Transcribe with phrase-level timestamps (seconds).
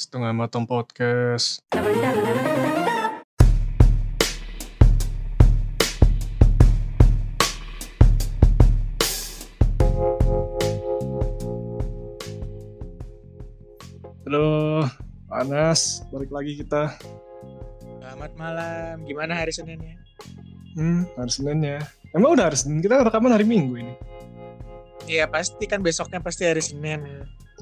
[0.00, 1.60] Setengah Matang Podcast.
[14.24, 14.88] Halo,
[15.28, 16.00] panas.
[16.08, 16.96] Balik lagi kita.
[18.00, 19.04] Selamat malam.
[19.04, 20.00] Gimana hari Seninnya?
[20.80, 21.84] Hmm, hari Senin ya.
[22.16, 22.80] Emang udah hari Senin?
[22.80, 23.92] Kita rekaman hari Minggu ini.
[25.04, 27.04] Iya pasti kan besoknya pasti hari Senin.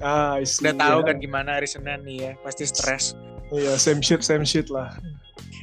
[0.01, 0.63] Ah, I see.
[0.63, 1.07] Udah tahu Ya.
[1.13, 2.33] kan gimana hari Senin nih ya.
[2.41, 3.19] Pasti stres.
[3.49, 4.93] Iya, same shit, same shit lah.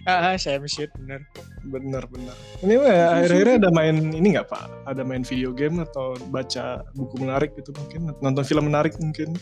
[0.06, 1.26] Ah, saya shit bener.
[1.66, 2.36] Bener, bener.
[2.62, 4.66] Ini mah ya, akhir-akhirnya ada main ini nggak Pak?
[4.86, 8.14] Ada main video game atau baca buku menarik gitu mungkin?
[8.22, 9.34] Nonton film menarik mungkin?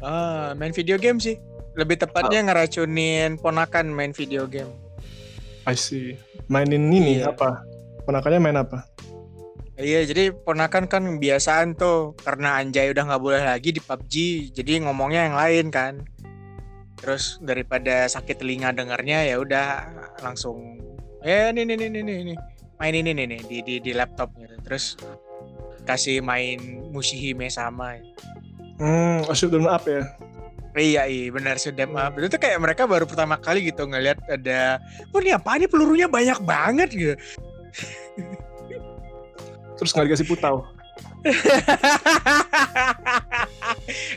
[0.00, 1.36] Ah, main video game sih.
[1.76, 4.72] Lebih tepatnya ngeracunin ponakan main video game.
[5.68, 6.16] I see.
[6.48, 7.36] Mainin ini Iya.
[7.36, 7.60] apa?
[8.08, 8.88] Ponakannya main apa?
[9.78, 14.14] Iya, jadi ponakan kan kebiasaan tuh karena Anjay udah nggak boleh lagi di PUBG,
[14.50, 16.02] jadi ngomongnya yang lain kan.
[16.98, 19.86] Terus daripada sakit telinga dengarnya ya udah
[20.18, 20.82] langsung
[21.22, 22.38] eh ini nih nih nih.
[22.78, 24.50] main ini nih nih di di di laptopnya.
[24.66, 24.98] Terus
[25.86, 26.58] kasih main
[26.90, 28.02] Mushihime sama.
[28.82, 30.02] Hmm, oh, shoot 'em up ya?
[30.74, 32.18] Iya iya benar sudah maaf.
[32.18, 34.82] Itu tuh kayak mereka baru pertama kali gitu ngelihat ada,
[35.14, 37.14] oh ini apa ini pelurunya banyak banget gitu.
[39.78, 40.66] Terus nggak dikasih putau?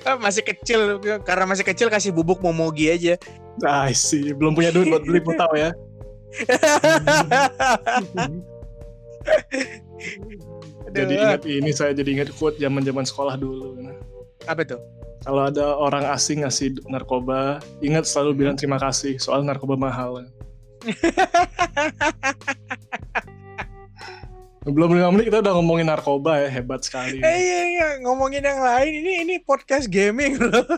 [0.05, 3.17] Ah, masih kecil karena masih kecil kasih bubuk momogi aja.
[3.65, 4.33] Ah, I see.
[4.33, 5.71] Belum punya duit buat beli putau ya?
[10.95, 13.77] jadi ingat ini, saya jadi ingat quote zaman-zaman sekolah dulu.
[14.49, 14.81] apa tuh?
[15.21, 20.25] Kalau ada orang asing ngasih narkoba, ingat selalu bilang terima kasih, soal narkoba mahal.
[24.61, 27.17] Belum lima menit kita udah ngomongin narkoba ya, hebat sekali.
[27.17, 30.61] Eh iya, iya ngomongin yang lain ini ini podcast gaming loh.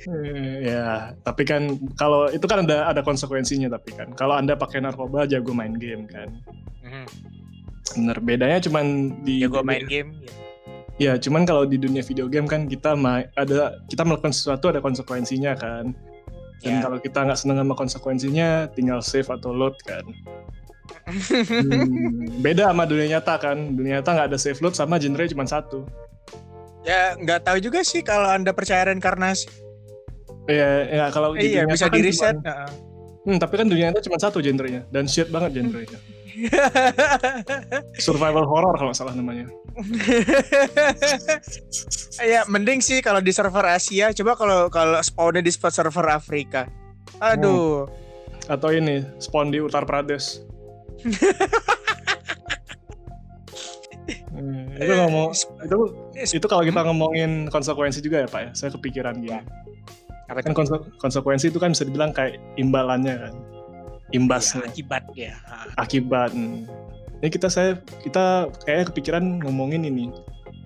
[0.00, 4.08] Eh, ya, tapi kan kalau itu kan ada ada konsekuensinya tapi kan.
[4.16, 6.40] Kalau Anda pakai narkoba jago main game kan.
[7.92, 10.16] Bener, bedanya cuman di ya gue main game.
[10.24, 10.32] Ya.
[11.00, 14.80] Ya, cuman kalau di dunia video game kan kita ma- ada kita melakukan sesuatu ada
[14.80, 15.92] konsekuensinya kan.
[16.60, 16.80] Dan Ya.
[16.80, 20.04] kalau kita nggak seneng sama konsekuensinya, tinggal save atau load kan.
[21.10, 23.56] Hmm, beda sama dunia nyata kan.
[23.72, 25.86] Dunia nyata nggak ada save load sama genre cuma satu.
[26.80, 29.46] ya nggak tahu juga sih kalau anda percaya reinkarnasi.
[30.46, 32.36] Ya, ya kalau di iya bisa kan di reset.
[32.36, 32.88] cuman-
[33.20, 35.98] Hmm, tapi kan dunia nyata cuma satu genrenya dan shit banget genrenya.
[38.00, 39.44] Survival horror kalau salah namanya.
[42.32, 44.12] ya mending sih kalau di server Asia.
[44.12, 46.66] Coba kalau kalau spawnnya di spot server Afrika.
[47.20, 47.88] Aduh.
[48.50, 50.42] Atau ini spawn di Uttar Pradesh.
[54.30, 55.30] Hmm, itu ngomong
[55.62, 55.76] itu
[56.34, 59.38] itu kalau kita ngomongin konsekuensi juga ya pak ya saya kepikiran gini
[60.26, 63.34] Apa kan konse- konsekuensi itu kan bisa dibilang kayak imbalannya kan
[64.10, 65.38] Ya, imbasnya akibat ya.
[65.78, 66.66] akibat hmm.
[67.20, 70.08] Ini kita saya kita kayak kepikiran ngomongin ini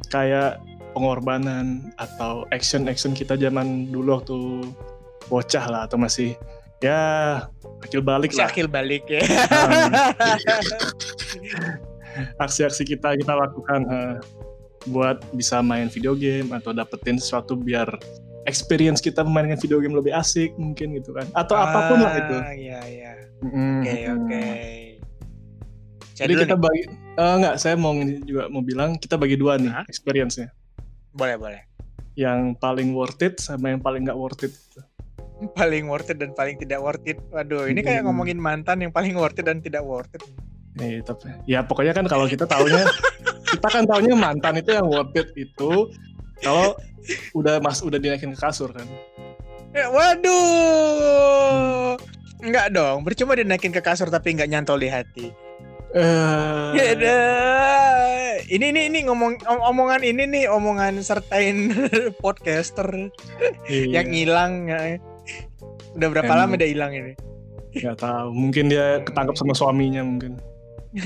[0.08, 0.62] kayak
[0.94, 4.38] pengorbanan atau action action kita zaman dulu waktu
[5.26, 6.38] bocah lah atau masih
[6.78, 7.42] ya
[7.82, 9.22] akil balik lah akil balik ya.
[12.44, 14.14] aksi-aksi kita kita lakukan eh,
[14.86, 17.88] buat bisa main video game atau dapetin sesuatu biar
[18.44, 22.36] experience kita memainkan video game lebih asik mungkin gitu kan atau apa pun lah itu
[22.36, 23.12] Ah, Iya iya.
[23.40, 23.80] Mm-mm.
[23.82, 24.44] Oke oke.
[26.14, 26.62] Saya jadi kita nih.
[26.62, 26.82] bagi
[27.16, 29.84] eh, enggak saya mau juga mau bilang kita bagi dua nih Hah?
[29.84, 30.48] experience-nya
[31.10, 31.60] boleh boleh.
[32.14, 34.54] yang paling worth it sama yang paling nggak worth it
[35.54, 37.18] Paling worth it dan paling tidak worth it.
[37.28, 38.08] Waduh, ini kayak Hmm.
[38.08, 40.22] ngomongin mantan yang paling worth it dan tidak worth it.
[40.76, 42.86] Eh, tapi ya pokoknya kan kalau kita taunya
[43.52, 45.90] kita kan taunya mantan itu yang worth it itu
[46.36, 46.78] kalau
[47.32, 48.86] udah mas udah dinaikin ke kasur kan
[49.70, 49.90] Ya,
[50.84, 51.98] waduh.
[52.38, 55.34] Enggak dong, percuma dinaikin ke kasur tapi nggak nyantol di hati.
[55.94, 57.18] Eh Yada.
[58.44, 61.72] Ini ini ini ngomong om- omongan ini nih omongan sertain
[62.22, 63.08] podcaster
[63.66, 64.52] iya, yang hilang.
[64.66, 64.98] ya.
[65.94, 66.50] Udah berapa Emang.
[66.50, 67.14] lama dia hilang ini?
[67.74, 70.38] nggak tahu mungkin dia ketangkap sama suaminya mungkin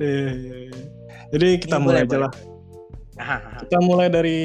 [0.00, 0.80] Iya, iya, iya.
[1.28, 2.32] jadi kita Iya, mulai boleh, aja lah
[3.18, 4.38] Ah, kita mulai dari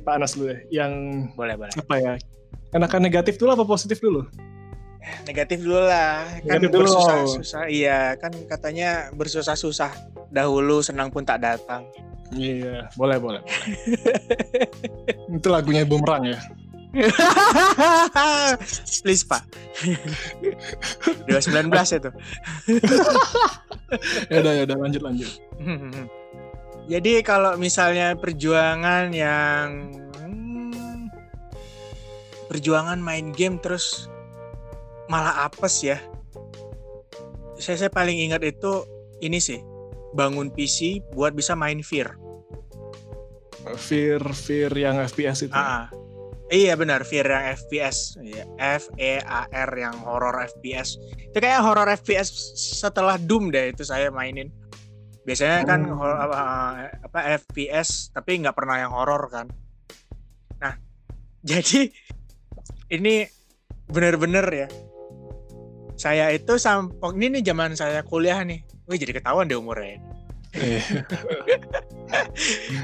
[0.00, 0.92] Pak Anas dulu deh yang
[1.34, 1.72] boleh boleh.
[1.74, 2.12] apa ya
[2.70, 4.22] enakan negatif dulu apa positif dulu
[5.26, 6.24] Negatif dulu lah.
[6.44, 6.80] Kan Negatif dulu.
[6.86, 7.62] bersusah-susah.
[7.68, 9.92] Iya, kan katanya bersusah-susah
[10.28, 11.84] dahulu senang pun tak datang.
[12.36, 13.40] iya boleh boleh
[15.36, 16.36] itu lagunya bumerang ya
[19.04, 19.48] Please pak
[21.24, 22.10] 2019 itu
[24.32, 25.30] ya udah ya udah lanjut lanjut
[26.88, 31.12] Jadi kalau misalnya perjuangan yang hmm,
[32.48, 34.08] perjuangan main game terus
[35.08, 35.98] malah apes ya.
[37.58, 38.86] Saya saya paling ingat itu
[39.18, 39.58] ini sih
[40.14, 42.14] bangun PC buat bisa main Fear.
[43.76, 45.52] Fear Fear yang FPS itu.
[45.52, 45.86] Ah, ah.
[46.48, 50.96] Iya benar, Fear yang FPS, Iya, F E A R yang horror FPS.
[51.28, 54.48] Itu kayak horror FPS setelah Doom deh itu saya mainin.
[55.28, 56.00] Biasanya kan Oh.
[56.00, 56.38] hor- apa,
[57.04, 59.52] apa FPS tapi nggak pernah yang horor kan.
[60.56, 60.72] Nah,
[61.52, 61.92] jadi
[62.88, 63.28] ini
[63.84, 64.68] bener-bener ya.
[65.98, 68.62] Saya itu sampai ini nih zaman saya kuliah nih.
[68.86, 69.98] Wih jadi ketahuan deh umurnya.
[70.54, 70.80] Eh,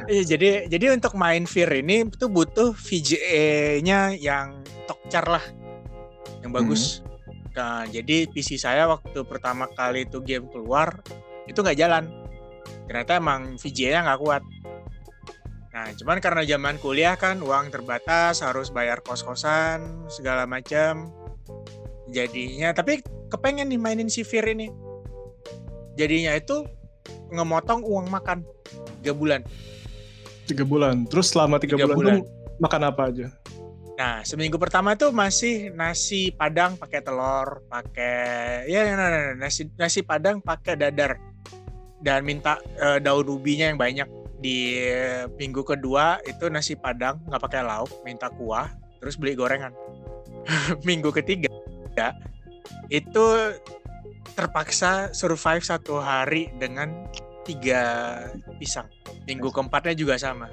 [0.04, 5.44] Iya, jadi jadi untuk main Fear ini tuh butuh VGA-nya yang tokcar lah,
[6.44, 7.00] yang bagus.
[7.56, 11.00] Nah, jadi PC saya waktu pertama kali itu game keluar
[11.48, 12.04] itu nggak jalan.
[12.84, 14.42] Ternyata emang VGA-nya nggak kuat.
[15.74, 21.10] Nah, cuman karena zaman kuliah kan uang terbatas, harus bayar kos-kosan segala macam.
[22.12, 23.00] Jadinya, tapi
[23.32, 24.68] kepengen nih mainin si Fear ini.
[25.96, 26.66] Jadinya itu
[27.32, 28.44] ngemotong uang makan
[29.00, 29.40] tiga bulan.
[30.44, 31.08] tiga bulan.
[31.08, 32.14] Terus selama tiga, Tiga bulan, bulan.
[32.20, 33.26] tuh makan apa aja?
[33.94, 39.70] Nah, seminggu pertama itu masih nasi padang pakai telur, pakai ya nah, nah, nah, nasi
[39.78, 41.16] nasi padang pakai dadar
[42.02, 44.04] dan minta eh, daun ubinya yang banyak.
[44.42, 48.68] Di eh, minggu kedua itu nasi padang nggak pakai lauk, minta kuah,
[49.00, 49.72] terus beli gorengan.
[50.88, 51.48] minggu ketiga
[51.96, 52.14] ya,
[52.90, 53.24] itu
[54.34, 57.06] terpaksa survive satu hari dengan
[57.46, 57.82] tiga
[58.58, 58.88] pisang.
[59.28, 60.50] Minggu keempatnya juga sama.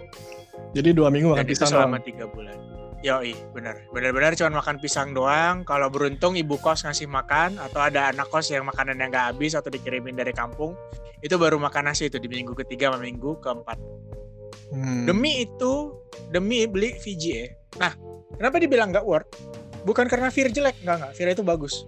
[0.71, 2.05] Jadi dua minggu makan Dan pisang selama doang.
[2.05, 2.57] tiga bulan.
[3.01, 3.89] Yoi, bener.
[3.89, 5.65] Bener-bener cuma makan pisang doang.
[5.65, 9.73] Kalau beruntung ibu kos ngasih makan atau ada anak kos yang makanannya nggak habis atau
[9.73, 10.77] dikirimin dari kampung,
[11.25, 13.77] itu baru makan nasi itu di minggu ketiga sama minggu keempat.
[14.69, 15.09] Hmm.
[15.09, 15.97] Demi itu,
[16.29, 17.49] demi beli VGA.
[17.81, 17.97] Nah,
[18.37, 19.29] kenapa dibilang nggak worth?
[19.81, 21.13] Bukan karena Fear jelek, nggak nggak.
[21.17, 21.85] Fear itu bagus.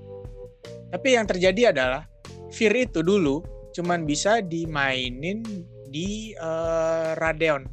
[0.90, 2.06] Tapi yang terjadi adalah
[2.54, 3.42] Fear itu dulu
[3.74, 5.42] cuman bisa dimainin
[5.90, 7.66] di eh, Radeon.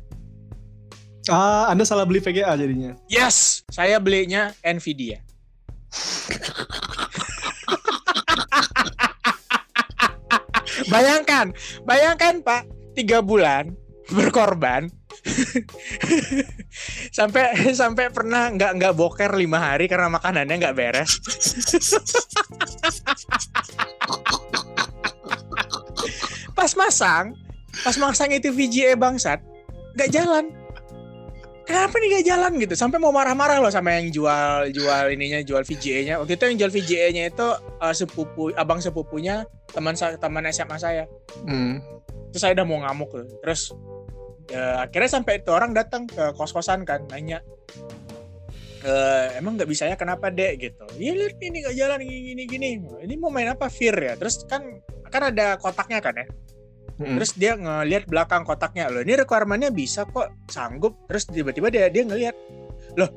[1.29, 2.97] Ah, Anda salah beli VGA jadinya.
[3.07, 5.21] Yes, saya belinya Nvidia.
[10.93, 11.53] bayangkan,
[11.85, 12.65] bayangkan Pak,
[12.97, 13.77] tiga bulan
[14.11, 14.91] berkorban
[17.17, 21.21] sampai sampai pernah nggak nggak boker lima hari karena makanannya nggak beres.
[26.59, 27.33] pas masang,
[27.85, 29.41] pas masang itu VGA bangsat,
[29.97, 30.61] nggak jalan.
[31.71, 32.75] Kenapa nih gak jalan gitu?
[32.75, 36.73] Sampai mau marah-marah loh sama yang jual jual ininya jual VGA-nya waktu itu yang jual
[36.75, 37.47] VGA-nya itu
[37.79, 41.07] uh, sepupu abang sepupunya teman teman SMA saya.
[41.47, 41.79] Hmm.
[42.35, 43.27] terus saya udah mau ngamuk loh.
[43.47, 43.71] Terus
[44.51, 47.41] ya, akhirnya sampai itu orang datang ke kos-kosan kan nanya
[48.81, 52.69] "Eh, emang nggak bisanya kenapa dek gitu iya lihat ini nggak jalan gini gini gini
[53.07, 54.83] ini mau main apa Fear ya terus kan
[55.13, 56.27] kan ada kotaknya kan ya
[57.01, 57.17] Hmm.
[57.17, 59.01] Terus dia ngelihat belakang kotaknya loh.
[59.01, 61.01] Ini requirement-nya bisa kok sanggup.
[61.09, 62.37] Terus tiba-tiba dia dia ngelihat
[63.01, 63.09] loh,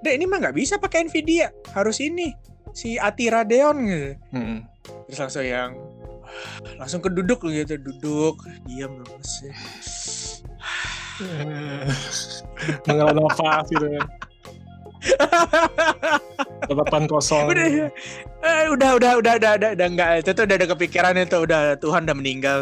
[0.00, 2.32] deh ini mah nggak bisa pakai Nvidia, harus ini
[2.72, 4.10] si Ati Radeon gitu.
[4.32, 4.64] Hmm.
[5.04, 5.76] Terus langsung yang
[6.80, 9.44] langsung keduduk gitu, duduk, diam lemes.
[11.20, 11.86] Ya.
[12.86, 14.06] Mengelola nafas gitu kan.
[17.06, 17.46] Kosong.
[17.46, 17.66] udah,
[18.42, 20.10] eh, udah, udah, udah, udah, udah, udah enggak.
[20.24, 22.58] Itu tuh udah ada kepikiran itu, udah Tuhan udah meninggal.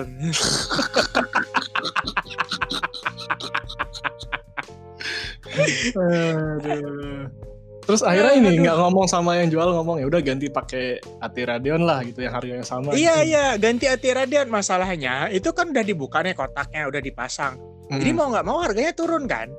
[7.85, 11.85] Terus akhirnya ini nggak ngomong sama yang jual ngomong ya udah ganti pakai Ati Radeon
[11.85, 12.97] lah gitu yang harganya sama.
[12.97, 13.29] iya, gitu.
[13.37, 14.49] iya, ganti Ati Radeon.
[14.49, 17.74] Masalahnya itu kan udah dibuka nih kotaknya, udah dipasang.
[17.91, 18.01] Hmm.
[18.01, 19.53] Jadi mau nggak mau harganya turun kan?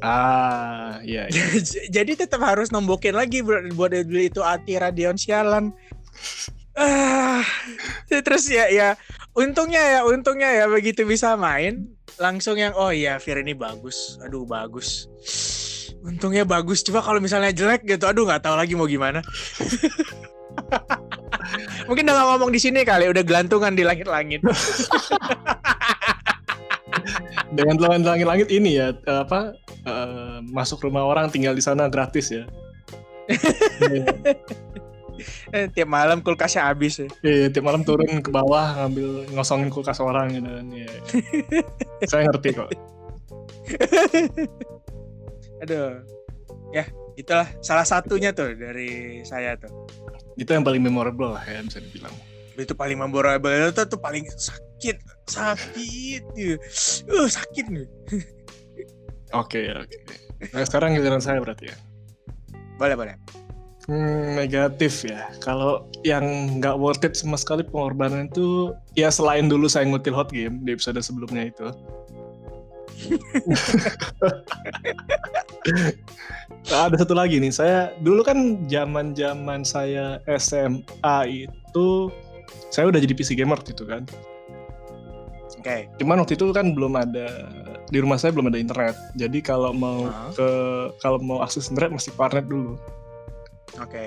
[0.00, 1.28] ah iya.
[1.28, 1.44] iya.
[2.00, 5.70] Jadi tetap harus nombokin lagi buat buat beli itu Ati Radeon sialan.
[6.72, 7.44] Ah,
[8.08, 8.96] terus ya ya
[9.36, 14.16] untungnya ya untungnya ya begitu bisa main langsung yang oh iya Fir ini bagus.
[14.24, 15.06] Aduh bagus.
[16.02, 16.82] Untungnya bagus.
[16.82, 19.22] Coba kalau misalnya jelek gitu, aduh nggak tahu lagi mau gimana.
[21.88, 24.40] Mungkin udah ngomong di sini kali, udah gelantungan di langit-langit.
[27.52, 29.52] Dengan telan langit-langit ini ya eh, apa
[29.84, 32.48] eh, masuk rumah orang tinggal di sana gratis ya.
[35.52, 37.06] Eh, tiap malam kulkasnya habis ya.
[37.22, 40.66] Iya, tiap malam turun ke bawah ngambil ngosongin kulkas orang gitu kan.
[40.72, 40.90] Iya.
[42.10, 42.72] Saya ngerti kok.
[45.62, 46.02] Aduh.
[46.72, 46.88] Ya,
[47.20, 49.68] itulah salah satunya tuh dari saya tuh.
[50.40, 52.16] Itu yang paling memorable lah ya bisa dibilang.
[52.56, 54.96] Itu paling memorable itu tuh paling sakit.
[55.30, 56.56] Sakit nih
[57.10, 57.88] uh sakit nih
[59.32, 59.96] Oke, oke.
[60.52, 61.76] Nah, sekarang giliran saya berarti ya.
[62.76, 63.16] boleh boleh
[63.90, 65.26] Hmm, negatif ya.
[65.42, 66.22] Kalau yang
[66.62, 70.70] nggak worth it sama sekali pengorbanan itu, ya selain dulu saya ngutil hot game di
[70.70, 71.66] episode sebelumnya itu.
[76.70, 81.88] Nah, ada satu lagi nih, saya dulu kan zaman zaman saya SMA itu
[82.70, 84.06] saya udah jadi PC gamer gitu kan.
[85.62, 87.46] Oke Cuman waktu itu kan belum ada
[87.88, 88.98] di rumah saya belum ada internet.
[89.14, 90.34] Jadi kalau mau Ah.
[90.34, 90.48] ke
[90.98, 92.74] kalau mau akses internet mesti warnet dulu.
[93.78, 94.06] oke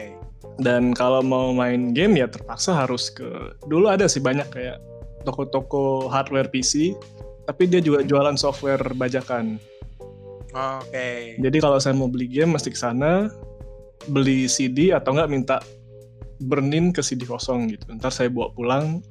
[0.59, 4.77] Dan kalau mau main game ya terpaksa harus ke dulu ada sih banyak kayak
[5.25, 6.93] toko-toko hardware PC,
[7.50, 9.57] tapi dia juga jualan software bajakan.
[10.53, 11.09] oke
[11.41, 13.27] Jadi kalau saya mau beli game mesti ke sana
[14.05, 15.57] beli CD atau enggak minta
[16.39, 17.89] burn-in ke CD kosong gitu.
[17.95, 19.01] Ntar saya bawa pulang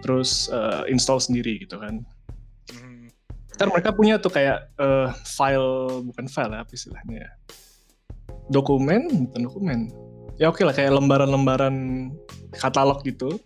[0.00, 2.02] terus eh, install sendiri gitu kan.
[2.72, 3.08] Hmm,
[3.56, 7.30] Ntar mereka punya tuh kayak eh, file bukan file ya, apa istilahnya ya.
[8.52, 9.80] Dokumen, bukan dokumen.
[10.36, 11.74] Ya oke lah kayak lembaran-lembaran
[12.56, 13.40] katalog gitu.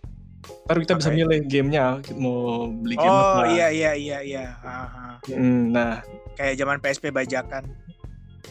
[0.67, 1.17] Ntar kita bisa Oke.
[1.21, 1.85] milih gamenya
[2.17, 3.43] mau beli game oh apa.
[3.53, 5.19] iya iya iya iya Aha.
[5.29, 6.01] Hmm, nah,
[6.39, 7.69] kayak zaman PSP bajakan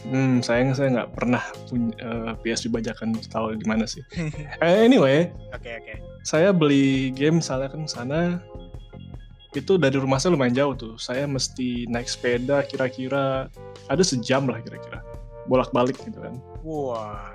[0.07, 4.01] hmm, sayang saya nggak pernah punya eh, PSP bajakan tahu di mana sih.
[4.63, 8.37] Eh, anyway, oke oke saya beli game misalnya kan sana
[9.51, 10.93] itu dari rumah saya lumayan jauh tuh.
[10.95, 13.51] Saya mesti naik sepeda kira-kira
[13.91, 15.03] ada sejam lah kira-kira
[15.49, 16.37] bolak-balik gitu kan.
[16.61, 17.33] wah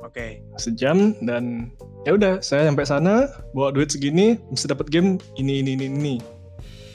[0.00, 1.74] oke Sejam dan
[2.06, 6.16] ya udah saya sampai sana bawa duit segini mesti dapat game ini ini ini ini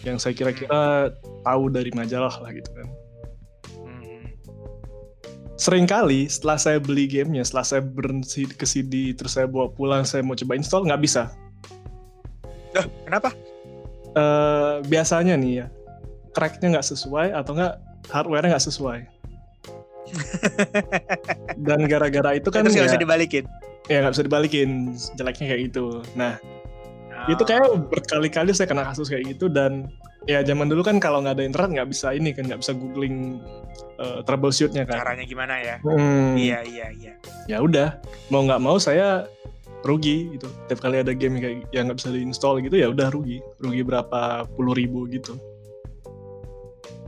[0.01, 1.13] yang saya kira-kira
[1.45, 2.87] tahu dari majalah lah gitu kan.
[5.59, 10.03] Sering kali setelah saya beli gamenya, setelah saya berhenti ke CD terus saya bawa pulang
[10.03, 11.29] saya mau coba install nggak bisa.
[12.71, 13.35] Duh, kenapa
[14.11, 15.67] eh biasanya nih ya
[16.35, 17.73] cracknya nggak sesuai atau nggak
[18.11, 18.99] hardware-nya nggak sesuai
[21.67, 23.43] dan gara-gara itu kan terus nggak ya, bisa dibalikin
[23.87, 24.69] ya nggak bisa dibalikin
[25.15, 26.35] jeleknya kayak gitu nah
[27.21, 27.29] Ah.
[27.29, 29.85] itu kayak berkali-kali saya kena kasus kayak gitu dan
[30.29, 33.41] ya zaman dulu kan kalau nggak ada internet nggak bisa ini kan nggak bisa googling
[33.97, 35.01] eh, troubleshootnya kan.
[35.01, 35.75] Caranya gimana ya?
[35.81, 37.13] Hmm, iya iya iya.
[37.49, 37.97] Ya udah
[38.29, 39.25] mau nggak mau saya
[39.81, 40.45] rugi gitu.
[40.69, 43.41] Tiap kali ada game kayak yang nggak bisa diinstal gitu ya udah rugi.
[43.57, 45.37] Rugi berapa puluh ribu gitu.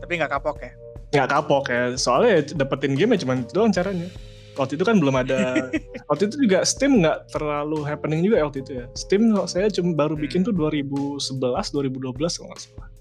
[0.01, 0.73] Tapi nggak kapok ya?
[1.13, 1.81] Nggak kapok ya.
[1.93, 4.09] Soalnya ya dapetin game ya cuma itu doang caranya.
[4.53, 5.69] Waktu itu kan belum ada
[6.09, 8.85] waktu itu juga Steam nggak terlalu happening juga ya waktu itu ya.
[8.97, 12.92] Steam saya cuma baru bikin tuh 2011 2012 kalau nggak salah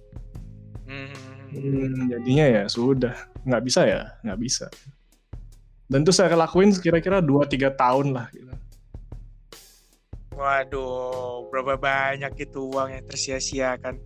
[1.52, 1.92] Hmm.
[1.92, 4.66] Hmm, jadinya ya sudah nggak bisa ya nggak bisa
[5.92, 8.48] dan itu saya lakuin kira-kira 2-3 tahun lah gitu.
[10.32, 14.00] Waduh, berapa banyak itu uang yang tersia-siakan.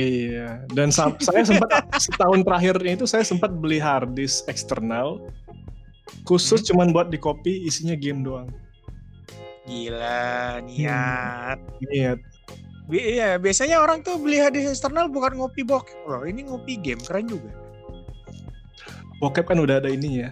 [0.00, 1.68] Iya, dan sa- saya sempat
[2.08, 5.28] setahun terakhirnya itu saya sempat beli hard disk eksternal
[6.24, 8.48] khusus cuman buat di copy isinya game doang.
[9.68, 11.60] Gila, niat.
[11.92, 12.16] Iya,
[12.88, 16.24] Bi- Iya, biasanya orang tuh beli hadis eksternal bukan ngopi bokep loh.
[16.24, 17.52] Ini ngopi game, keren juga.
[19.18, 20.30] bokep kan udah ada ininya.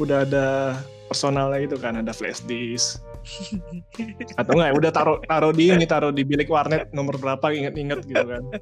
[0.00, 0.72] Udah ada
[1.06, 2.98] personalnya itu kan, ada flash disk.
[4.40, 8.02] Atau enggak, ya udah taruh taruh di ini, taruh di bilik warnet nomor berapa inget-inget
[8.04, 8.42] gitu kan.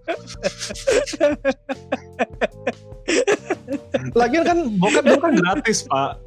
[4.12, 6.18] Lagian kan bokep dulu kan gratis, Pak.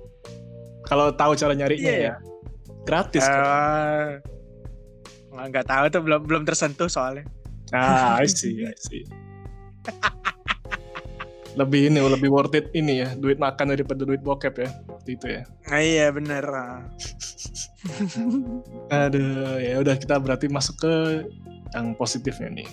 [0.85, 2.15] Kalau tahu cara nyarinya Iya, ya.
[2.85, 3.23] Gratis.
[3.25, 4.21] kan.
[5.35, 7.27] Eh, nggak- nggak tahu tuh belum belum tersentuh soalnya.
[7.75, 9.03] Ah, I see, I see.
[11.55, 15.27] lebih ini, lebih worth it ini ya, duit makan daripada duit bokep ya, waktu itu
[15.39, 15.41] ya.
[15.71, 16.43] Nah, iya bener.
[18.91, 20.93] Aduh, ya udah kita berarti masuk ke
[21.71, 22.67] yang positifnya nih.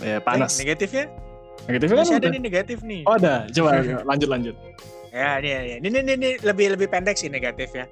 [0.00, 0.56] Ya panas.
[0.56, 1.04] Eh, negatifnya?
[1.68, 2.32] Negatifnya kan Masih ada udah.
[2.32, 3.02] nih negatif nih.
[3.04, 3.68] Oh ada, coba
[4.10, 4.56] lanjut lanjut.
[5.12, 7.88] Ya, ini, ini, ini, ini, ini lebih lebih pendek sih negatifnya.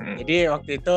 [0.00, 0.16] Hmm.
[0.16, 0.96] Jadi waktu itu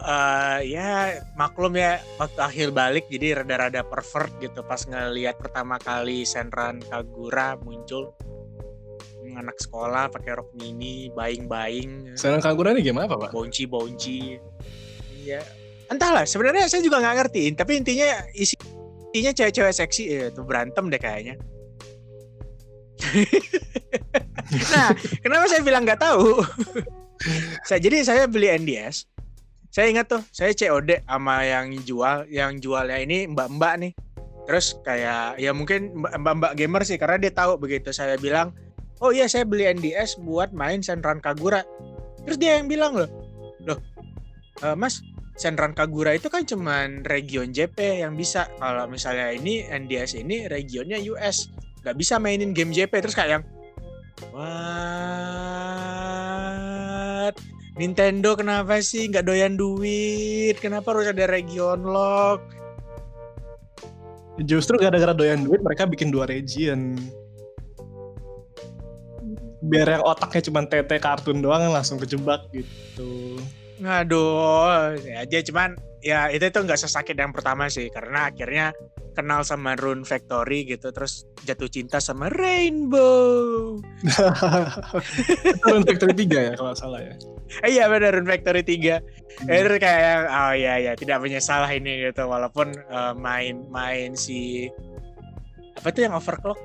[0.00, 6.24] eh ya maklum ya waktu akhir balik jadi rada-rada pervert gitu pas ngelihat pertama kali
[6.24, 8.16] Senran Kagura muncul
[9.36, 13.30] anak sekolah pakai rok mini, baing-baing, Sekarang Kagura ini game apa pak?
[13.30, 14.36] bonci-bonci.
[15.22, 15.40] Iya.
[15.90, 18.54] Entahlah, sebenarnya saya juga nggak ngertiin, tapi intinya isi
[19.10, 21.34] intinya cewek-cewek seksi ya, itu berantem deh kayaknya.
[24.74, 26.46] nah, kenapa saya bilang nggak tahu?
[27.66, 29.09] saya jadi saya beli NDS.
[29.70, 33.92] Saya ingat tuh, saya COD sama yang jual, yang jualnya ini mbak-mbak nih.
[34.50, 38.50] Terus kayak ya mungkin mbak-mbak gamer sih karena dia tahu begitu saya bilang,
[38.98, 41.62] "Oh iya, saya beli NDS buat main Senran Kagura."
[42.26, 43.06] Terus dia yang bilang loh,
[43.62, 43.78] "Loh,
[44.66, 45.06] eh, Mas,
[45.38, 48.50] Senran Kagura itu kan cuman region JP yang bisa.
[48.58, 51.46] Kalau misalnya ini NDS ini regionnya US.
[51.80, 53.44] Gak bisa mainin game JP terus kayak yang
[54.36, 55.50] What?
[57.80, 60.60] Nintendo kenapa sih nggak doyan duit?
[60.60, 62.44] Kenapa harus ada region lock?
[64.44, 67.00] Justru gara-gara doyan duit mereka bikin dua region.
[69.64, 73.40] Biar yang otaknya cuma TT kartun doang langsung kejebak gitu.
[73.80, 75.72] Aduh, ya aja cuman
[76.04, 78.76] ya itu itu nggak sesakit yang pertama sih karena akhirnya
[79.20, 83.76] kenal sama Rune Factory gitu terus jatuh cinta sama Rainbow.
[85.68, 87.14] Rune Factory 3 ya kalau salah ya.
[87.60, 88.96] Eh, iya benar Rune Factory 3.
[89.44, 89.52] Hmm.
[89.52, 94.72] Itu kayak oh iya ya tidak menyesal ini gitu walaupun uh, main main si
[95.76, 96.56] apa tuh yang overclock?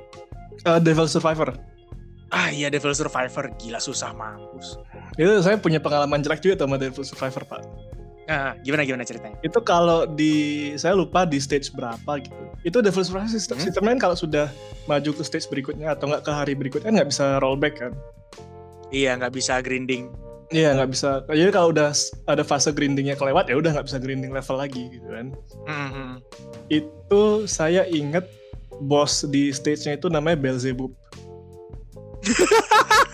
[0.64, 1.52] Uh, Devil Survivor.
[2.32, 4.80] Ah iya Devil Survivor gila susah mampus.
[5.20, 7.62] Itu saya punya pengalaman jelek juga sama Devil Survivor pak.
[8.26, 9.38] Nah, gimana gimana ceritanya?
[9.46, 12.42] Itu kalau di saya lupa di stage berapa gitu.
[12.66, 13.66] Itu Devil Survivor sistem, hmm?
[13.70, 14.50] sistem lain kalau sudah
[14.90, 17.94] maju ke stage berikutnya atau nggak ke hari berikutnya nggak bisa rollback kan?
[18.90, 20.10] Iya nggak bisa grinding.
[20.50, 21.22] Iya nggak bisa.
[21.30, 21.94] Jadi kalau udah
[22.26, 25.28] ada fase grindingnya kelewat ya udah nggak bisa grinding level lagi gitu kan.
[25.70, 26.10] Mm-hmm.
[26.74, 28.26] Itu saya inget
[28.82, 30.90] bos di stage-nya itu namanya Belzebub.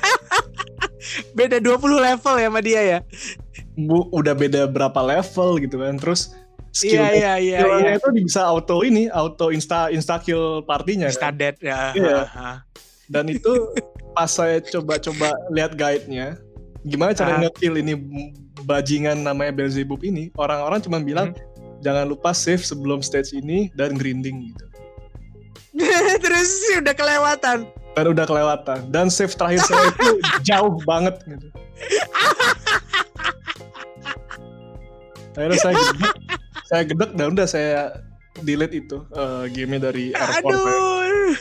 [1.35, 2.99] beda 20 level ya sama dia ya
[3.87, 6.35] Bu, udah beda berapa level gitu kan terus
[6.71, 7.91] skill iya, iya, iya, iya.
[7.99, 11.35] itu bisa auto ini auto insta insta kill partinya insta kan?
[11.35, 12.19] dead ya iya.
[13.11, 13.75] dan itu
[14.15, 16.39] pas saya coba-coba lihat guide-nya
[16.87, 17.39] gimana cara uh.
[17.43, 17.93] ngekill ini
[18.63, 21.83] bajingan namanya Belzebub ini orang-orang cuma bilang hmm.
[21.83, 24.65] jangan lupa save sebelum stage ini dan grinding gitu
[26.23, 30.09] terus sih udah kelewatan dan udah kelewatan dan save terakhir saya itu
[30.49, 31.47] jauh banget gitu
[35.35, 36.15] akhirnya saya gedek
[36.67, 37.79] saya gedek dan udah saya
[38.43, 41.35] delete itu uh, gamenya dari Aduh.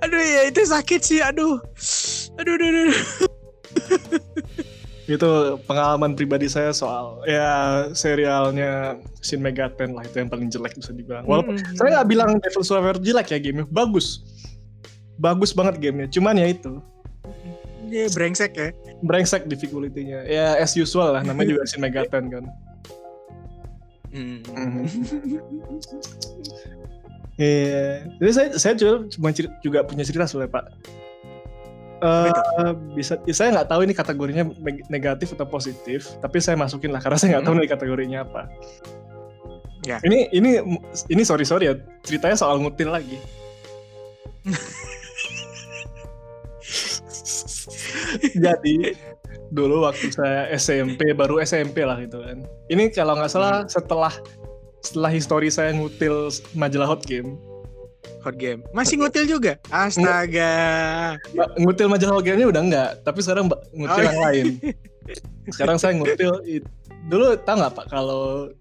[0.00, 1.60] aduh ya itu sakit sih aduh
[2.40, 2.96] aduh aduh, aduh.
[5.10, 5.30] itu
[5.66, 11.26] pengalaman pribadi saya soal ya serialnya Shin Megami lah itu yang paling jelek bisa dibilang.
[11.28, 11.76] Walaupun hmm.
[11.76, 14.24] saya nggak bilang Devil Survivor jelek ya game bagus,
[15.20, 16.08] bagus banget gamenya.
[16.08, 16.80] Cuman ya itu,
[17.90, 18.68] ya brengsek ya.
[19.02, 20.24] Brengsek difficulty-nya.
[20.30, 22.44] Ya as usual lah, namanya juga Shin Megami kan.
[24.10, 24.42] Hmm.
[24.42, 24.84] hmm.
[27.40, 27.90] Iya, yeah.
[28.20, 29.32] jadi saya saya juga cuma
[29.64, 30.64] juga punya cerita soalnya Pak
[32.00, 34.48] Uh, bisa ya saya nggak tahu ini kategorinya
[34.88, 37.60] negatif atau positif tapi saya masukin lah karena saya nggak tahu hmm.
[37.60, 38.48] nih kategorinya apa
[39.84, 40.00] ya.
[40.08, 40.64] ini ini
[41.12, 43.20] ini sorry sorry ya ceritanya soal ngutil lagi
[48.44, 48.94] jadi
[49.50, 53.70] dulu waktu saya SMP baru SMP lah gitu kan ini kalau nggak salah hmm.
[53.70, 54.14] setelah
[54.80, 57.36] setelah histori saya ngutil majalah hot game
[58.20, 58.60] Hot Game.
[58.76, 59.56] Masih ngutil juga?
[59.72, 61.16] Astaga.
[61.56, 64.04] Ngutil majalah Hot Game-nya udah enggak, tapi sekarang ngutil oh.
[64.04, 64.46] yang lain.
[65.56, 66.30] Sekarang saya ngutil
[67.10, 68.52] dulu tau nggak Pak kalau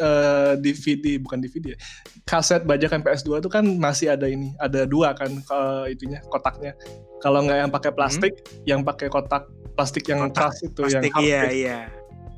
[0.00, 1.78] uh, eh, DVD bukan DVD ya.
[2.24, 6.72] Kaset bajakan PS2 itu kan masih ada ini, ada dua kan uh, itunya kotaknya.
[7.20, 8.64] Kalau nggak yang pakai plastik, hmm?
[8.64, 11.78] yang pakai kotak plastik yang keras itu plastik, yang hard iya, iya.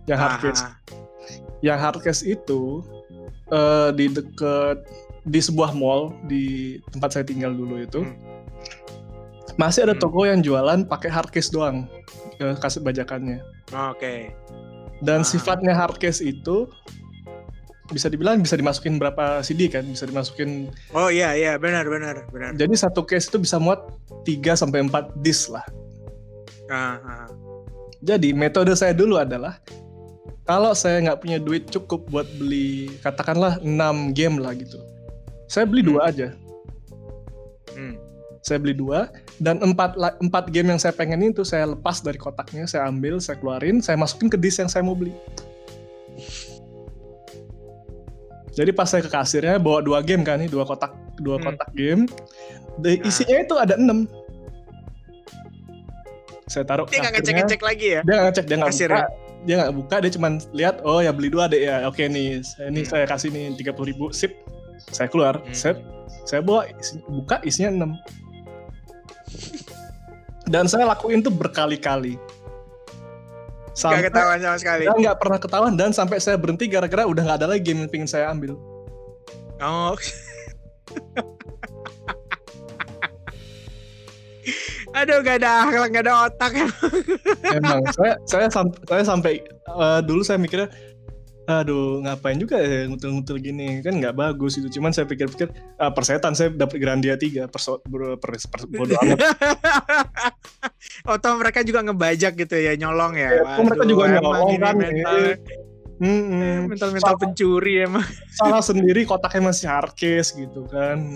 [0.07, 0.63] Yang hard case.
[1.63, 2.83] Yang hard case itu
[3.53, 4.83] uh, di deket
[5.27, 8.15] di sebuah mall di tempat saya tinggal dulu itu hmm.
[9.59, 10.03] masih ada hmm.
[10.03, 11.91] toko yang jualan pakai hardcase doang
[12.61, 13.41] kaset bajakannya.
[13.73, 13.97] Oke.
[13.97, 14.21] Okay.
[15.05, 15.29] Dan ah.
[15.29, 16.69] sifatnya hardcase itu
[17.93, 19.87] bisa dibilang bisa dimasukin berapa CD kan?
[19.87, 22.55] Bisa dimasukin Oh iya iya benar benar benar.
[22.55, 23.87] Jadi satu case itu bisa muat
[24.25, 25.67] 3 sampai 4 disk lah.
[26.67, 27.27] Ah, ah.
[28.03, 29.63] Jadi metode saya dulu adalah
[30.47, 34.79] kalau saya nggak punya duit cukup buat beli katakanlah 6 game lah gitu
[35.47, 35.91] saya beli hmm.
[35.91, 36.29] dua aja.
[37.75, 37.97] Hmm.
[38.43, 39.11] Saya beli dua
[39.43, 43.39] dan empat empat game yang saya pengen itu saya lepas dari kotaknya, saya ambil, saya
[43.43, 45.11] keluarin, saya masukin ke disk yang saya mau beli.
[48.57, 51.45] Jadi pas saya ke kasirnya bawa dua game kan nih, dua kotak dua hmm.
[51.45, 52.09] kotak game.
[52.81, 53.09] De, nah.
[53.09, 54.09] isinya itu ada enam.
[56.49, 56.89] Saya taruh.
[56.89, 58.01] Dia nggak ngecek-ngecek lagi ya?
[58.01, 59.01] Dia nggak ngecek, dia nggak buka.
[59.47, 61.87] Dia nggak buka, dia cuma lihat, oh ya beli dua deh ya.
[61.87, 62.89] Oke nih, ini hmm.
[62.89, 64.35] saya kasih nih tiga puluh ribu, sip
[64.93, 65.55] saya keluar hmm.
[65.57, 65.75] saya
[66.27, 67.95] saya bawa isi, buka isinya
[70.47, 72.19] 6 dan saya lakuin tuh berkali-kali
[73.77, 74.85] sampai gak ketahuan sama sekali.
[74.89, 77.91] Dan nggak pernah ketahuan dan sampai saya berhenti gara-gara udah nggak ada lagi game yang
[77.93, 78.57] pengen saya ambil.
[79.61, 79.93] Oh.
[84.97, 86.53] Aduh gak ada akhlak, gak ada otak
[87.53, 90.71] Emang saya saya sam- saya sampai eh, dulu saya mikirnya
[91.47, 95.47] aduh ngapain juga ya ngutul-ngutul gini kan nggak bagus itu cuman saya pikir-pikir
[95.79, 99.19] ah, persetan saya dapat Grandia 3 perso per, per, per, bodo amat
[101.07, 103.31] Atau mereka juga ngebajak gitu ya, nyolong ya.
[103.31, 105.37] Ya, itu mereka juga nyolong kan, mental, eh.
[105.97, 106.69] Mm-mm.
[106.69, 108.05] mental mental Salah- pencuri emang.
[108.35, 110.99] salah sendiri kotaknya masih hardcase gitu kan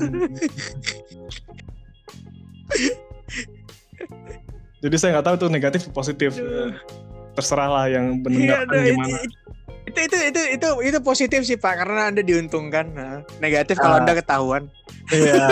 [4.80, 6.72] jadi saya nggak tahu itu negatif atau positif Aduh.
[7.36, 9.18] terserah lah yang Iya, benar itu, gimana
[9.90, 12.86] itu, itu itu itu itu positif sih pak karena anda diuntungkan.
[12.94, 14.00] Nah, negatif kalau Ah.
[14.00, 14.70] anda ketahuan.
[15.10, 15.50] Iya.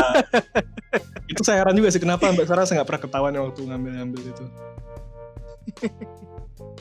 [1.33, 4.44] itu saya heran juga sih kenapa sampai sekarang saya nggak pernah ketahuan waktu ngambil-ngambil itu.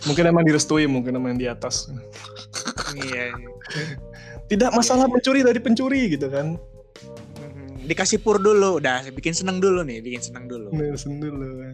[0.05, 1.89] mungkin emang direstui, mungkin emang di atas.
[2.95, 3.33] iya.
[4.47, 6.55] Tidak masalah mencuri dari pencuri gitu kan.
[6.55, 7.83] Mhm.
[7.83, 10.71] Dikasih pur dulu, udah bikin seneng dulu nih, bikin seneng dulu.
[10.71, 11.47] Nelson dulu.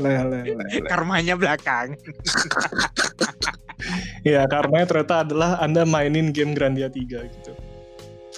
[0.00, 0.88] Lah, lah, lah, lah.
[0.88, 1.92] Karmanya belakang.
[4.26, 7.52] Iya, karena ternyata adalah Anda mainin game Grandia 3 gitu.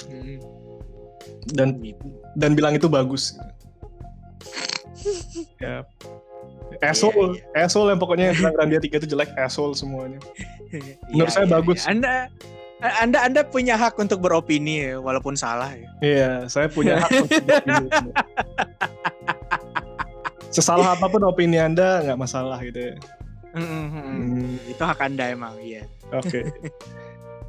[0.09, 0.38] Hmm.
[1.52, 1.68] Dan
[2.38, 3.35] dan bilang itu bagus.
[5.64, 5.83] ya.
[6.83, 10.18] Asshole, Iya, asshole yang pokoknya yang bilang Grandia 3 itu jelek, asshole semuanya.
[11.12, 11.81] Menurut Iya, saya iya, bagus.
[11.87, 12.12] Anda
[12.83, 15.87] anda Anda punya hak untuk beropini ya, walaupun salah ya.
[16.02, 17.87] Iya, saya punya hak untuk beropini.
[20.52, 22.94] Sesalah apa pun opini Anda nggak masalah gitu ya.
[23.53, 25.85] Hmm, Itu hak Anda emang, iya.
[26.12, 26.49] Oke.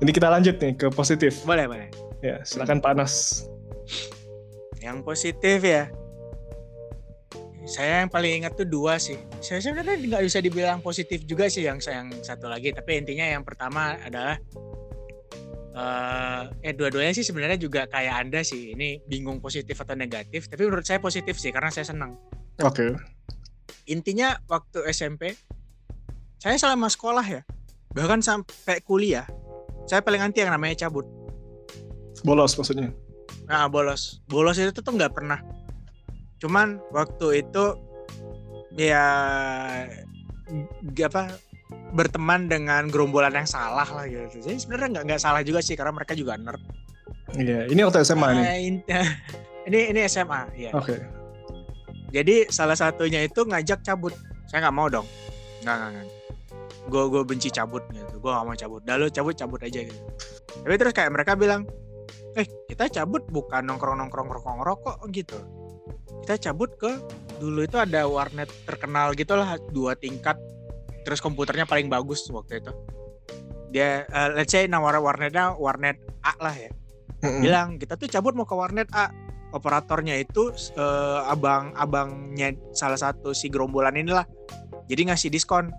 [0.04, 1.44] Ini kita lanjut nih ke positif.
[1.48, 1.88] Boleh, boleh.
[2.20, 3.46] Ya, silakan panas.
[4.84, 5.88] Yang positif ya.
[7.63, 9.16] Saya yang paling ingat tuh dua sih.
[9.39, 12.76] Saya sebenarnya nggak bisa dibilang positif juga sih yang yang satu lagi.
[12.76, 14.36] Tapi intinya yang pertama adalah
[15.74, 18.76] eh eh dua-duanya sih sebenarnya juga kayak anda sih.
[18.76, 20.52] Ini bingung positif atau negatif.
[20.52, 22.20] Tapi menurut saya positif sih karena saya senang.
[22.60, 22.92] Oke.
[23.88, 25.32] Intinya waktu SMP
[26.43, 27.41] saya selama sekolah ya,
[27.95, 29.23] bahkan sampai kuliah,
[29.88, 31.08] saya paling anti yang namanya cabut.
[32.27, 32.91] Bolos maksudnya.
[33.47, 34.19] Nah, bolos.
[34.27, 35.39] Bolos itu tuh nggak pernah.
[36.43, 37.79] Cuman waktu itu
[38.75, 39.08] ya
[41.08, 41.23] apa
[41.95, 44.43] berteman dengan gerombolan yang salah lah gitu.
[44.43, 46.60] Jadi sebenarnya nggak nggak salah juga sih karena mereka juga nerd.
[47.39, 48.43] Iya, ini waktu SMA nih.
[48.43, 48.86] Ah, in-
[49.71, 50.75] ini ini SMA ya.
[50.75, 50.99] Oke.
[52.12, 54.12] Jadi salah satunya itu ngajak cabut.
[54.51, 55.08] Saya nggak mau dong.
[55.63, 56.23] Nggak nggak nggak.
[56.93, 58.21] Gue gue benci cabut gitu.
[58.21, 58.82] Gue nggak mau cabut.
[58.86, 60.01] Dah lu cabut cabut aja gitu.
[60.62, 61.65] Tapi terus kayak mereka bilang,
[62.38, 65.41] eh kita cabut bukan nongkrong nongkrong nongkrong rokok gitu.
[66.21, 67.01] Kita cabut ke
[67.41, 70.38] dulu itu ada warnet terkenal gitulah dua tingkat.
[71.01, 72.71] Terus komputernya paling bagus waktu itu.
[73.73, 76.69] Dia eh, let's say nama warnetnya warnet A lah ya
[77.23, 79.08] bilang kita tuh cabut mau ke warnet A
[79.56, 84.27] operatornya itu eh, abang abangnya salah satu si gerombolan inilah
[84.91, 85.71] jadi ngasih diskon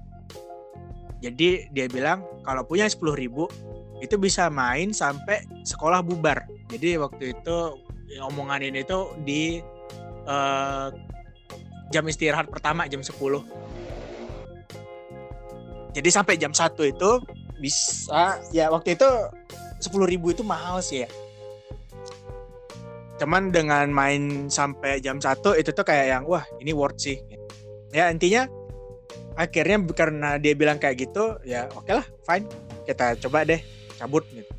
[1.25, 3.49] jadi dia bilang kalau punya 10.000 ribu
[4.05, 6.45] itu bisa main sampai sekolah bubar.
[6.69, 7.57] Jadi waktu itu
[8.13, 9.65] ya, omongan ini tuh di
[10.29, 10.89] eh,
[11.89, 13.65] jam istirahat pertama jam 10
[15.95, 17.11] jadi sampai jam 1 itu
[17.63, 19.07] bisa ya waktu itu
[19.79, 21.09] 10.000 ribu itu mahal sih ya.
[23.23, 27.23] Cuman dengan main sampai jam 1 itu tuh kayak yang wah ini worth sih.
[27.95, 28.51] Ya intinya
[29.35, 32.46] akhirnya karena dia bilang kayak gitu ya oke lah fine.
[32.85, 33.61] Kita coba deh
[33.96, 34.50] cabut gitu.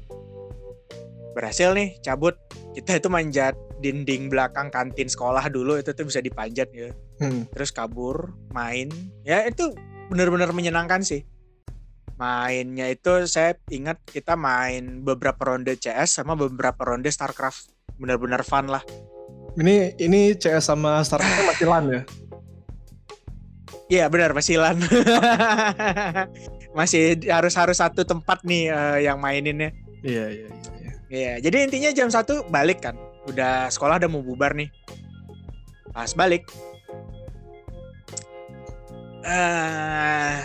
[1.35, 2.35] Berhasil nih cabut.
[2.75, 6.91] Kita itu manjat dinding belakang kantin sekolah dulu itu tuh bisa dipanjat gitu.
[7.15, 7.47] Hmm.
[7.55, 8.91] terus kabur main.
[9.23, 9.71] Ya itu
[10.11, 11.23] benar-benar menyenangkan sih.
[12.15, 17.71] Mainnya itu saya ingat kita main beberapa ronde CS sama beberapa ronde StarCraft.
[17.95, 18.83] Benar-benar fun lah.
[19.55, 22.01] Ini ini CS sama Starcraft masih LAN ya?
[23.85, 24.81] Iya benar masih LAN
[26.77, 29.69] masih harus harus satu tempat nih eh, yang maininnya.
[30.01, 30.71] Iya, iya, iya.
[30.81, 30.93] iya.
[31.05, 32.97] Iya jadi intinya jam satu balik kan.
[33.29, 34.73] Udah sekolah udah mau bubar nih.
[35.93, 36.49] Pas balik.
[39.21, 40.37] Eh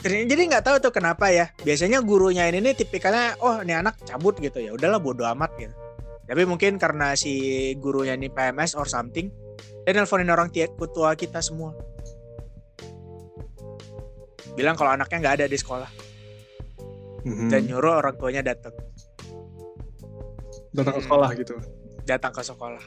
[0.00, 1.52] ter- jadi nggak tahu tuh kenapa ya.
[1.60, 4.72] Biasanya gurunya ini nih tipikalnya oh ini anak cabut gitu ya.
[4.72, 5.76] Udahlah bodo amat gitu.
[6.24, 7.36] Tapi mungkin karena si
[7.76, 9.28] gurunya ini PMS or something
[9.86, 11.70] dia nelfonin orang tua kita semua
[14.56, 15.90] bilang kalau anaknya nggak ada di sekolah
[17.22, 17.48] Mhm.
[17.48, 18.72] dan nyuruh orang tuanya datang
[20.72, 21.06] datang ke Hmm.
[21.06, 21.54] sekolah gitu.
[22.02, 22.84] datang ke sekolah.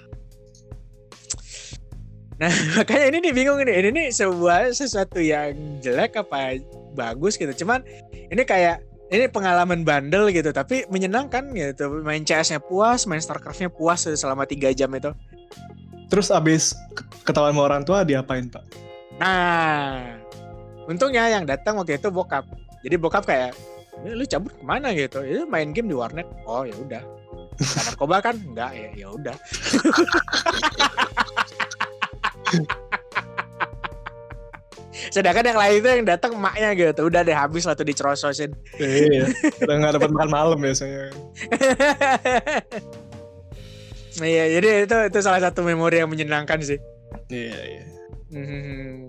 [2.40, 6.56] Nah makanya ini nih bingung nih ini nih sebuah sesuatu yang jelek apa
[6.94, 7.52] bagus gitu.
[7.58, 8.80] Cuman ini kayak
[9.10, 12.00] ini pengalaman bandel gitu tapi menyenangkan gitu.
[12.00, 15.12] Main CS-nya puas, main StarCraft-nya puas selama tiga jam itu.
[16.08, 18.64] Terus abis ke- ketahuan sama orang tua diapain pak?
[19.20, 20.16] Nah,
[20.90, 22.50] untungnya yang datang waktu itu bokap.
[22.82, 23.54] Jadi bokap kayak,
[24.02, 25.22] "Eh, lu cabut ke mana gitu?
[25.22, 26.26] Itu main game di warnet.
[26.50, 27.04] Oh ya udah.
[27.60, 28.36] Narkoba kan?
[28.40, 29.36] Enggak ya, ya udah.
[35.10, 37.08] Sedangkan yang lain itu yang datang emaknya gitu.
[37.08, 38.52] Udah deh habis lah tuh dicerososin.
[38.78, 39.30] Iya,
[39.64, 41.14] udah nggak dapat makan malam biasanya.
[44.20, 46.76] Iya, jadi itu itu salah satu memori yang menyenangkan sih.
[47.32, 47.84] Iya, iya.
[48.36, 49.08] Hmm.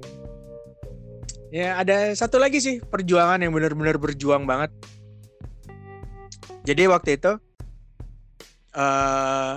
[1.51, 4.71] Ya ada satu lagi sih perjuangan yang benar-benar berjuang banget.
[6.63, 7.33] Jadi waktu itu,
[8.79, 9.55] eh,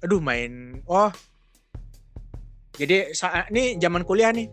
[0.00, 1.12] aduh main, oh,
[2.74, 4.50] jadi saat ini zaman kuliah nih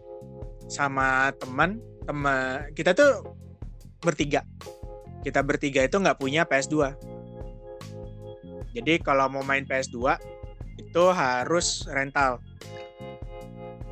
[0.69, 3.25] sama teman, teman kita tuh
[4.03, 4.45] bertiga.
[5.25, 6.93] Kita bertiga itu nggak punya PS2.
[8.71, 10.19] Jadi kalau mau main PS2
[10.77, 12.37] itu harus rental.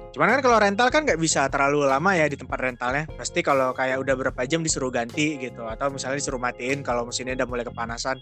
[0.10, 3.06] Cuman kan kalau rental kan nggak bisa terlalu lama ya di tempat rentalnya.
[3.14, 7.38] Pasti kalau kayak udah berapa jam disuruh ganti gitu atau misalnya disuruh matiin kalau mesinnya
[7.38, 8.18] udah mulai kepanasan.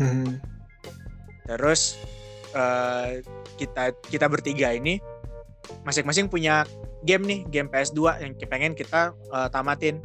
[0.00, 0.40] Hmm.
[1.44, 2.00] Terus
[2.56, 3.20] eh,
[3.60, 4.96] kita kita bertiga ini
[5.84, 6.64] masing-masing punya
[7.04, 10.00] game nih, game PS2 yang pengen kita eh, tamatin.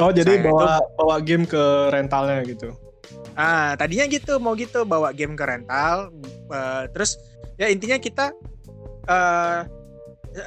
[0.00, 2.72] Oh jadi Saya bawa bawa game ke rentalnya gitu.
[3.34, 6.12] Ah, tadinya gitu, mau gitu bawa game ke rental.
[6.52, 7.16] eh, terus
[7.56, 8.36] ya intinya kita
[9.08, 9.83] eh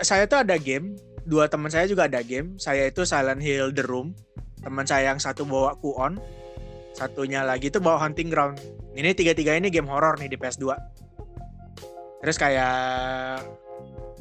[0.03, 2.59] saya tuh ada game, dua teman saya juga ada game.
[2.59, 4.11] Saya itu Silent Hill The Room.
[4.63, 6.19] Teman saya yang satu bawa Kuon,
[6.91, 8.59] satunya lagi tuh bawa Hunting Ground.
[8.97, 10.75] Ini tiga-tiga ini game horror nih di PS2.
[12.25, 13.45] Terus kayak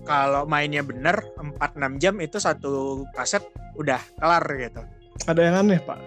[0.07, 1.27] kalau mainnya bener
[1.59, 3.43] 4-6 jam itu satu kaset
[3.75, 4.81] udah kelar gitu.
[5.27, 5.99] Ada yang aneh pak.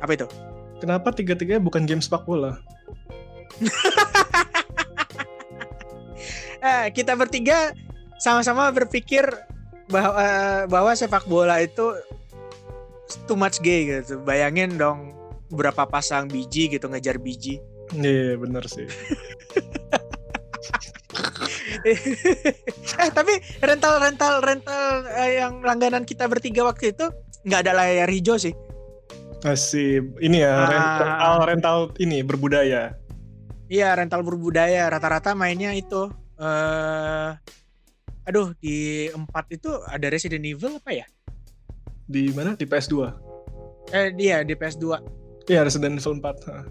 [0.00, 0.26] Apa itu?
[0.80, 2.56] Kenapa tiga-tiganya bukan game sepak bola?
[6.60, 7.72] Eh, kita bertiga
[8.20, 9.24] sama-sama berpikir
[9.88, 10.22] bahwa
[10.68, 11.96] bahwa sepak bola itu
[13.26, 14.20] too much gay gitu.
[14.22, 15.16] Bayangin dong
[15.50, 17.58] berapa pasang biji gitu ngejar biji.
[17.90, 18.86] Iya bener sih.
[23.00, 24.82] eh tapi rental rental rental
[25.16, 27.08] eh, yang langganan kita bertiga waktu itu
[27.48, 28.52] nggak ada layar hijau sih.
[29.40, 30.68] Masih ini ya Ah.
[30.68, 32.94] rental rental ini berbudaya.
[33.66, 36.12] Iya rental berbudaya rata-rata mainnya itu.
[36.40, 37.36] eh
[38.30, 41.06] aduh di empat itu ada Resident Evil apa ya?
[42.06, 42.54] Di mana?
[42.54, 42.94] Di PS2.
[43.90, 44.86] Eh dia di PS2.
[45.50, 46.46] Iya Resident Evil 4.
[46.46, 46.64] Hah.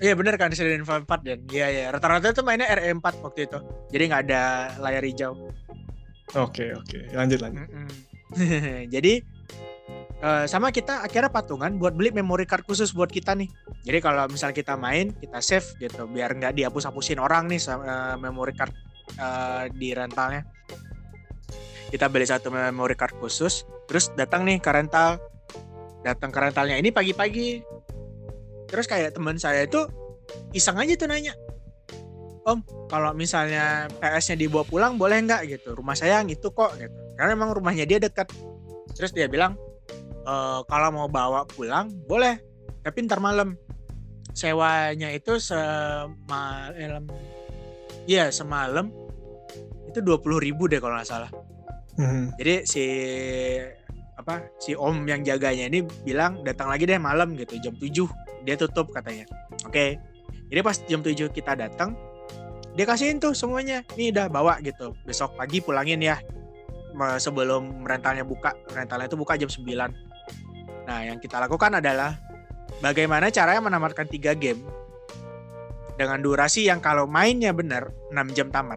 [0.00, 3.58] Iya bener kan Resident Evil 4 dan iya ya rata-rata itu mainnya RE4 waktu itu.
[3.92, 4.42] Jadi nggak ada
[4.80, 5.52] layar hijau.
[6.32, 7.68] Oke oke lanjut lanjut.
[7.68, 7.88] Mm-mm.
[8.94, 9.20] Jadi
[10.24, 13.52] eh, sama kita akhirnya patungan buat beli memory card khusus buat kita nih.
[13.84, 18.16] Jadi kalau misal kita main kita save gitu biar nggak dihapus-hapusin orang nih sama eh,
[18.16, 18.72] memory card
[19.20, 20.40] eh, di rentalnya.
[21.92, 25.20] Kita beli satu memory card khusus, terus datang nih ke rental.
[26.00, 27.60] Datang ke rentalnya ini pagi-pagi.
[28.72, 29.84] Terus kayak teman saya itu
[30.56, 31.36] iseng aja tuh nanya,
[32.42, 32.58] Om,
[32.90, 35.78] kalau misalnya PS-nya dibawa pulang boleh nggak gitu?
[35.78, 36.96] Rumah saya yang itu kok gitu.
[37.14, 38.34] Karena memang rumahnya dia dekat.
[38.98, 39.54] Terus dia bilang,
[40.26, 40.34] e,
[40.66, 42.42] kalau mau bawa pulang boleh,
[42.82, 43.54] tapi ntar malam.
[44.34, 47.04] Sewanya itu semalam,
[48.08, 48.88] iya semalam
[49.92, 51.30] itu dua puluh ribu deh kalau nggak salah.
[52.02, 52.24] Mhm.
[52.34, 52.84] Jadi si
[54.18, 58.10] apa si om yang jaganya ini bilang datang lagi deh malam gitu jam 7
[58.42, 59.24] dia tutup katanya.
[59.62, 60.02] Oke.
[60.50, 61.94] Jadi pas jam 7 kita datang
[62.74, 63.86] dia kasihin tuh semuanya.
[63.94, 64.98] Nih udah bawa gitu.
[65.06, 66.18] Besok pagi pulangin ya.
[66.92, 69.88] Sebelum rentalnya buka, rentalnya itu buka jam 9.
[70.84, 72.20] Nah, yang kita lakukan adalah
[72.84, 74.60] bagaimana caranya menamatkan tiga game
[75.96, 78.76] dengan durasi yang kalau mainnya benar 6 jam tamat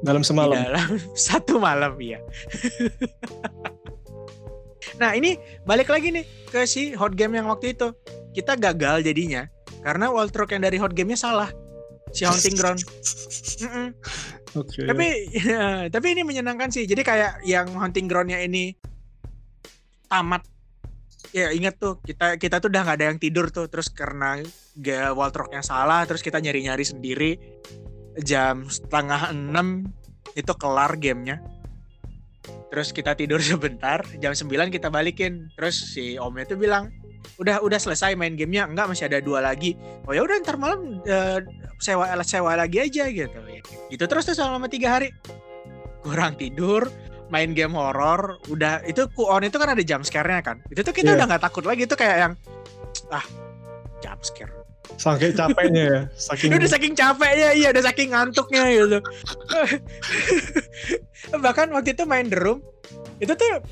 [0.00, 0.56] Dalam semalam.
[0.56, 0.90] di dalam
[1.28, 2.18] satu malam ya.
[5.00, 7.92] nah ini balik lagi nih ke si hot game yang waktu itu
[8.36, 9.48] kita gagal jadinya
[9.80, 11.48] karena wall truck yang dari hot gamenya salah
[12.10, 12.80] si hunting ground.
[13.62, 13.88] Mm-mm.
[14.58, 14.82] Oke.
[14.82, 15.08] Tapi
[15.94, 16.84] tapi ini menyenangkan sih.
[16.86, 18.74] Jadi kayak yang hunting groundnya ini
[20.10, 20.42] tamat.
[21.30, 24.42] Ya ingat tuh kita kita tuh udah nggak ada yang tidur tuh terus karena
[24.74, 27.38] ga wall trucknya salah terus kita nyari nyari sendiri
[28.22, 29.88] jam setengah enam
[30.36, 31.40] itu kelar gamenya.
[32.70, 35.50] Terus kita tidur sebentar jam 9 kita balikin.
[35.58, 36.92] Terus si omnya tuh bilang
[37.36, 39.74] udah udah selesai main gamenya enggak masih ada dua lagi.
[40.06, 41.40] Oh ya udah ntar malam eh,
[41.82, 43.38] sewa sewa lagi aja gitu.
[43.90, 45.10] Itu terus tuh selama tiga hari.
[46.00, 46.88] Kurang tidur
[47.30, 50.62] main game horor udah itu kuon itu kan ada jump scare-nya kan.
[50.70, 51.16] Itu tuh kita Iya.
[51.22, 52.32] udah nggak takut lagi itu kayak yang
[53.10, 53.26] ah
[54.00, 54.59] jump scare
[54.96, 58.98] Saking capeknya ya, saking udah saking capeknya iya udah saking ngantuknya gitu
[61.44, 62.60] bahkan waktu itu main The Room
[63.20, 63.62] itu tuh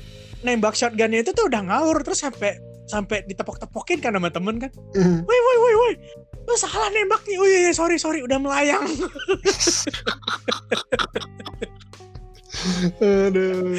[0.41, 2.55] nembak shotgunnya itu tuh udah ngawur terus sampai
[2.87, 5.21] sampai ditepok-tepokin kan sama temen kan Hmm.
[5.21, 5.93] woi woi woi woi
[6.49, 8.85] lu salah nembak nih oh iya iya, sorry sorry udah melayang
[12.99, 13.71] Aduh.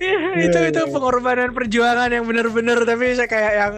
[0.00, 0.88] Iya, Iya, itu iya, itu iya.
[0.88, 3.74] pengorbanan perjuangan yang bener-bener tapi saya kayak yang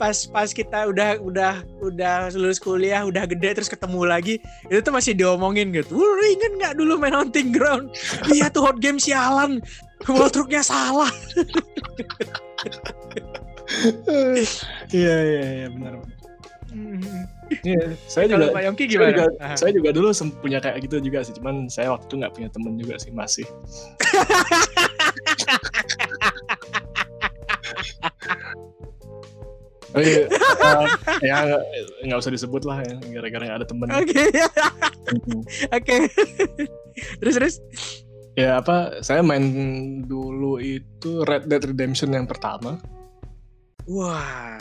[0.00, 4.34] pas pas kita udah udah udah lulus kuliah udah gede terus ketemu lagi
[4.70, 7.92] itu tuh masih diomongin gitu lu inget nggak dulu main hunting ground
[8.34, 9.60] iya tuh hot game sialan
[10.08, 11.10] wall truknya salah
[14.88, 16.00] Iya iya iya benar.
[16.00, 16.16] benar.
[17.64, 19.24] Iya, saya juga Pak Yongki saya juga,
[19.56, 20.12] saya juga dulu
[20.44, 23.48] punya kayak gitu juga sih, cuman saya waktu itu nggak punya temen juga sih masih.
[29.88, 31.36] Oh iya, eh, ya
[32.04, 33.88] nggak- usah disebut lah ya, gara-gara ada temen.
[33.88, 34.22] oke
[35.76, 35.96] oke
[37.18, 37.54] terus terus
[38.34, 39.42] Ya apa, saya main
[40.06, 42.78] dulu itu Red Dead Redemption yang pertama.
[43.82, 44.54] wah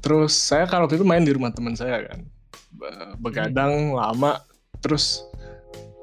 [0.00, 2.24] Terus saya kalau itu main di rumah teman saya kan,
[2.72, 4.40] Be- begadang lama.
[4.80, 5.28] Terus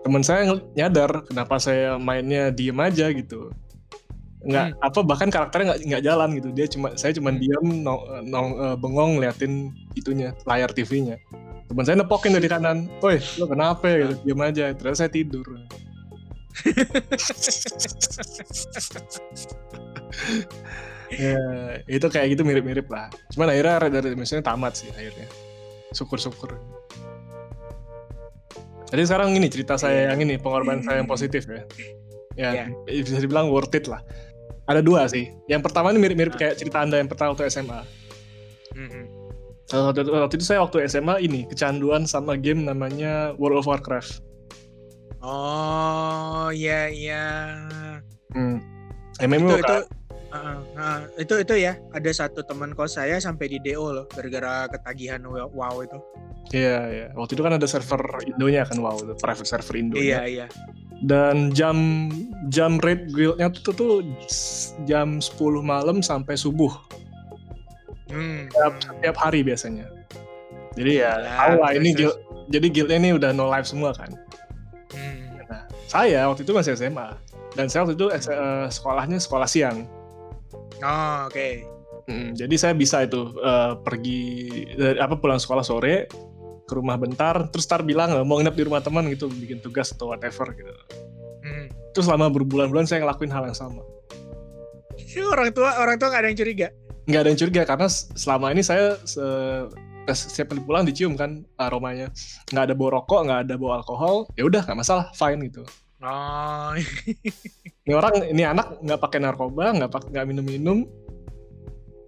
[0.05, 3.49] teman saya nyadar kenapa saya mainnya diem aja gitu.
[4.39, 6.49] Nggak apa bahkan karakternya nggak nggak jalan gitu.
[6.55, 11.19] Dia cuma saya cuma diem no- no- eh, bengong liatin itunya layar TV-nya.
[11.67, 14.15] Teman saya nepokin dari kanan, "Woi, lo kenapa?" gitu.
[14.23, 14.71] Diem aja.
[14.73, 15.43] Terus saya tidur.
[21.13, 21.37] ya,
[21.85, 23.09] itu kayak gitu mirip-mirip lah.
[23.33, 25.27] Cuman akhirnya Red Dead Redemption tamat sih akhirnya.
[25.93, 26.57] Syukur-syukur.
[28.89, 31.61] Jadi sekarang ini cerita saya yang ini pengorbanan saya yang positif ya.
[32.39, 32.65] Ya Iya.
[33.05, 34.01] bisa dibilang worth it lah.
[34.69, 35.33] Ada dua sih.
[35.49, 37.81] Yang pertama ini mirip-mirip kayak cerita anda yang pertama waktu SMA.
[38.77, 39.03] Mhm.
[39.69, 44.21] Eh, Waktu, waktu itu saya waktu SMA ini kecanduan sama game namanya World of Warcraft.
[45.19, 47.25] oh iya iya
[48.31, 48.55] Hmm.
[49.13, 49.83] itu MMO itu kan?
[50.31, 54.69] uh, uh, itu itu ya ada satu teman kos saya sampai di DO loh gara-gara
[54.69, 55.99] ketagihan wow itu
[56.49, 57.07] Iya, iya.
[57.13, 60.01] Waktu itu kan ada server Indonya kan, wow, itu private server Indonya.
[60.01, 60.45] iya iya
[60.99, 62.09] Dan jam
[62.51, 63.93] jam raid guildnya tuh, tuh, tuh
[64.83, 66.75] jam 10 malam sampai subuh
[68.11, 68.51] hmm.
[68.51, 69.87] tiap, tiap hari biasanya.
[70.75, 72.15] Jadi ya, Gila, tahu lah terus, ini guild,
[72.51, 74.11] jadi guildnya ini udah no live semua kan.
[74.91, 75.39] Hmm.
[75.47, 77.15] Nah, saya waktu itu masih SMA
[77.55, 79.87] dan saya waktu itu eh, sekolahnya sekolah siang.
[80.79, 84.21] oh oke Mm, jadi saya bisa itu eh, pergi
[84.73, 86.09] dari apa pulang sekolah sore
[86.69, 89.89] ke rumah bentar, terus tar bilang "Eh, mau nginep di rumah teman gitu, bikin tugas
[89.89, 90.69] atau whatever gitu.
[91.41, 91.65] Hmm.
[91.97, 93.81] Terus selama berbulan-bulan saya ngelakuin hal yang sama.
[95.33, 96.67] orang tua orang tua nggak ada yang curiga
[97.09, 99.65] Nggak ada yang curiga karena selama ini saya se-
[100.13, 102.13] setiap kali pulang dicium kan aromanya.
[102.53, 105.65] Nggak ada bau rokok, nggak ada bau alkohol, ya udah nggak masalah, fine gitu.
[106.05, 106.73] oh
[107.89, 110.85] Ini orang, ini anak nggak pakai narkoba, nggak nggak minum-minum.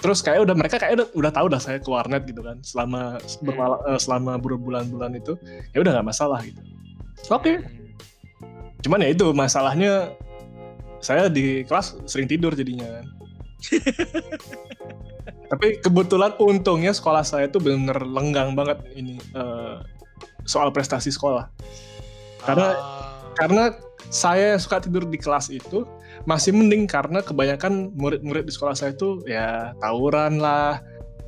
[0.02, 3.22] Terus kayak udah mereka kayak udah, udah tahu dah saya ke warnet gitu kan selama
[3.40, 5.38] bermala- eh, selama berbulan-bulan itu
[5.72, 6.58] ya udah nggak masalah gitu.
[7.30, 7.94] Oke, Hmm.
[8.82, 10.10] cuman ya itu masalahnya
[10.98, 13.06] saya di kelas sering tidur jadinya kan.
[15.52, 19.76] Tapi kebetulan untungnya sekolah saya tuh bener-bener lenggang banget ini eh,
[20.44, 21.46] soal prestasi sekolah.
[22.42, 23.00] Karena- Oh.
[23.32, 23.72] Karena
[24.12, 25.88] saya suka tidur di kelas itu
[26.26, 30.82] masih mending karena kebanyakan murid-murid di sekolah saya itu ya tawuran lah,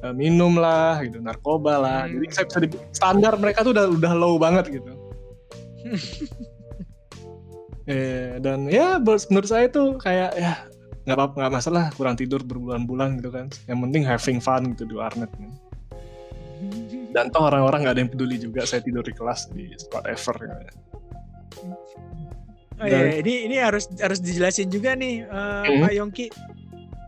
[0.06, 2.00] eh, minum lah, gitu, narkoba lah.
[2.06, 2.22] Hmm.
[2.22, 4.92] Jadi saya bisa di, standar mereka tuh udah udah low banget gitu.
[7.84, 10.56] Eh, dan ya menurut saya tuh kayak ya
[11.04, 13.52] nggak apa nggak masalah kurang tidur berbulan-bulan gitu kan.
[13.68, 15.28] Yang penting having fun gitu di warnet.
[15.36, 15.52] kan.
[17.12, 20.36] Dan toh orang-orang nggak ada yang peduli juga saya tidur di kelas di whatever.
[20.40, 20.80] Gitu.
[22.84, 25.82] Oh iya, ini ini harus harus dijelasin juga nih eh, Hmm.
[25.82, 26.28] Pak Yongki.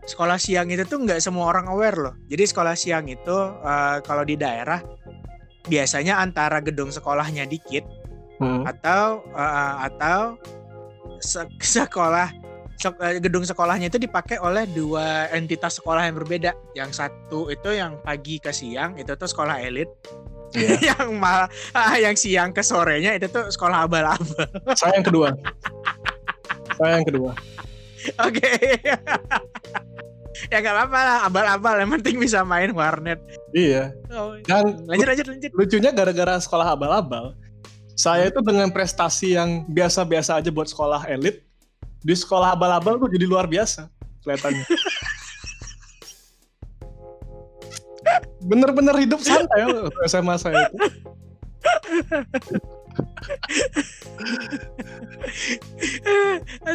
[0.06, 2.14] Sekolah siang itu tuh nggak semua orang aware loh.
[2.26, 4.80] Jadi sekolah siang itu eh, kalau di daerah
[5.64, 7.84] biasanya antara gedung sekolahnya dikit
[8.38, 8.64] Hmm.
[8.64, 10.36] atau eh, atau
[11.18, 12.28] se- sekolah
[12.76, 16.52] sek- eh, gedung sekolahnya itu dipakai oleh dua entitas sekolah yang berbeda.
[16.72, 19.88] Yang satu itu yang pagi ke siang itu tuh sekolah elit.
[20.56, 20.76] Iya.
[20.96, 21.46] yang mal
[21.76, 24.48] ah, yang siang ke sorenya itu tuh sekolah abal-abal.
[24.80, 25.28] Saya yang kedua.
[26.80, 27.30] Saya yang kedua.
[28.24, 28.50] Oke.
[30.52, 33.20] ya nggak apa-apa lah, abal-abal yang penting bisa main warnet.
[33.56, 33.92] Iya.
[34.12, 35.50] Oh, Dan lanjut lanjut lanjut.
[35.56, 37.32] lucunya gara-gara sekolah abal-abal,
[37.96, 41.40] saya itu dengan prestasi yang biasa-biasa aja buat sekolah elit,
[42.04, 43.88] di sekolah abal-abal tuh jadi luar biasa
[44.22, 44.64] kelihatannya.
[48.46, 50.78] Bener-bener hidup santai loh SMA saya itu.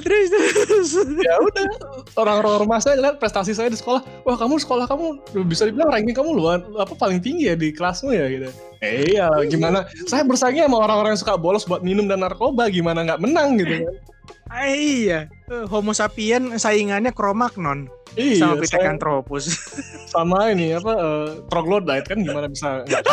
[0.03, 0.89] terus terus.
[1.23, 1.65] ya udah
[2.19, 6.15] orang-orang rumah saya lihat prestasi saya di sekolah wah kamu sekolah kamu bisa dibilang ranking
[6.15, 8.49] kamu luar apa paling tinggi ya di kelasmu ya gitu
[8.83, 13.07] eh iya gimana saya bersaing sama orang-orang yang suka bolos buat minum dan narkoba gimana
[13.07, 13.95] nggak menang gitu kan
[14.67, 19.45] iya, Eh, Homo sapien saingannya Cro-Magnon iya sama Pithecanthropus.
[20.07, 23.03] sama ini apa uh, troglodyte kan gimana bisa nggak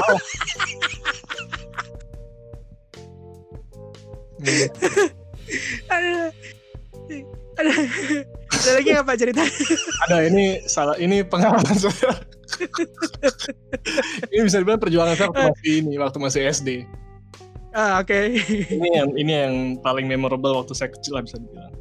[4.38, 4.68] Hmm.
[5.90, 6.30] ada,
[7.58, 7.72] ada,
[8.46, 9.42] ada lagi Pak cerita?
[10.06, 12.14] ada ini salah ini pengalaman saya
[14.30, 16.68] ini bisa dibilang perjuangan saya waktu masih ini waktu masih SD
[17.70, 18.16] Ah, oke.
[18.70, 21.72] ini yang ini yang paling memorable waktu saya kecil lah bisa dibilang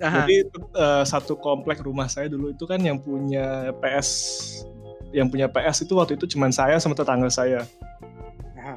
[0.00, 0.26] Aha.
[0.26, 4.10] jadi eh, satu komplek rumah saya dulu itu kan yang punya PS
[5.10, 7.62] yang punya PS itu waktu itu cuman saya sama tetangga saya
[8.54, 8.74] Aha.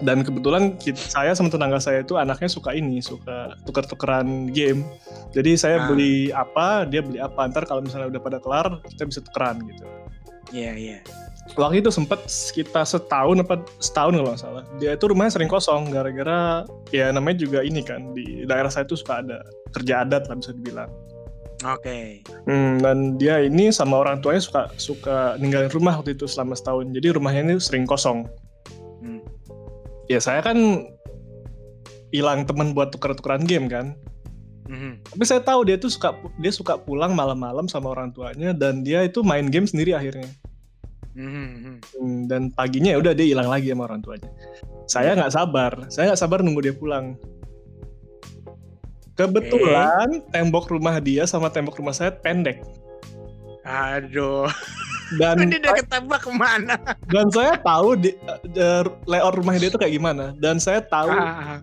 [0.00, 4.84] dan kebetulan kit- saya sama tetangga saya itu anaknya suka ini suka tuker-tukeran game
[5.30, 5.86] jadi saya Ah.
[5.88, 9.84] beli apa dia beli apa ntar kalau misalnya udah pada kelar kita bisa tukeran gitu
[10.50, 10.98] Iya, iya.
[11.56, 15.90] Waktu itu sempat sekitar setahun apa setahun kalau nggak salah dia itu rumahnya sering kosong
[15.90, 19.42] gara-gara ya namanya juga ini kan di daerah saya itu suka ada
[19.74, 20.90] kerja adat lah bisa dibilang
[21.60, 22.24] Oke.
[22.48, 26.88] Hmm, dan dia ini sama orang tuanya suka suka ninggalin rumah waktu itu selama setahun
[26.96, 28.26] jadi rumahnya ini sering kosong
[29.00, 29.20] Hmm.
[30.12, 30.56] ya saya kan
[32.12, 33.96] hilang temen buat tuker-tukeran game kan
[34.70, 35.02] Mhm.
[35.08, 39.02] tapi saya tahu dia tuh suka dia suka pulang malam-malam sama orang tuanya dan dia
[39.02, 40.30] itu main game sendiri akhirnya.
[41.10, 41.80] Hmm,
[42.30, 44.30] dan paginya ya udah dia hilang lagi sama orang tuanya.
[44.86, 45.72] Saya nggak sabar.
[45.90, 47.18] Saya nggak sabar nunggu dia pulang.
[49.18, 52.64] Kebetulan tembok rumah dia sama tembok rumah saya pendek.
[53.60, 54.48] Aduh,
[55.20, 56.74] dan dia udah ketebak ke mana?
[57.12, 58.16] dan saya tahu di,
[58.56, 60.32] eh, layout rumah dia itu kayak gimana.
[60.40, 61.60] Dan saya tahu Ah,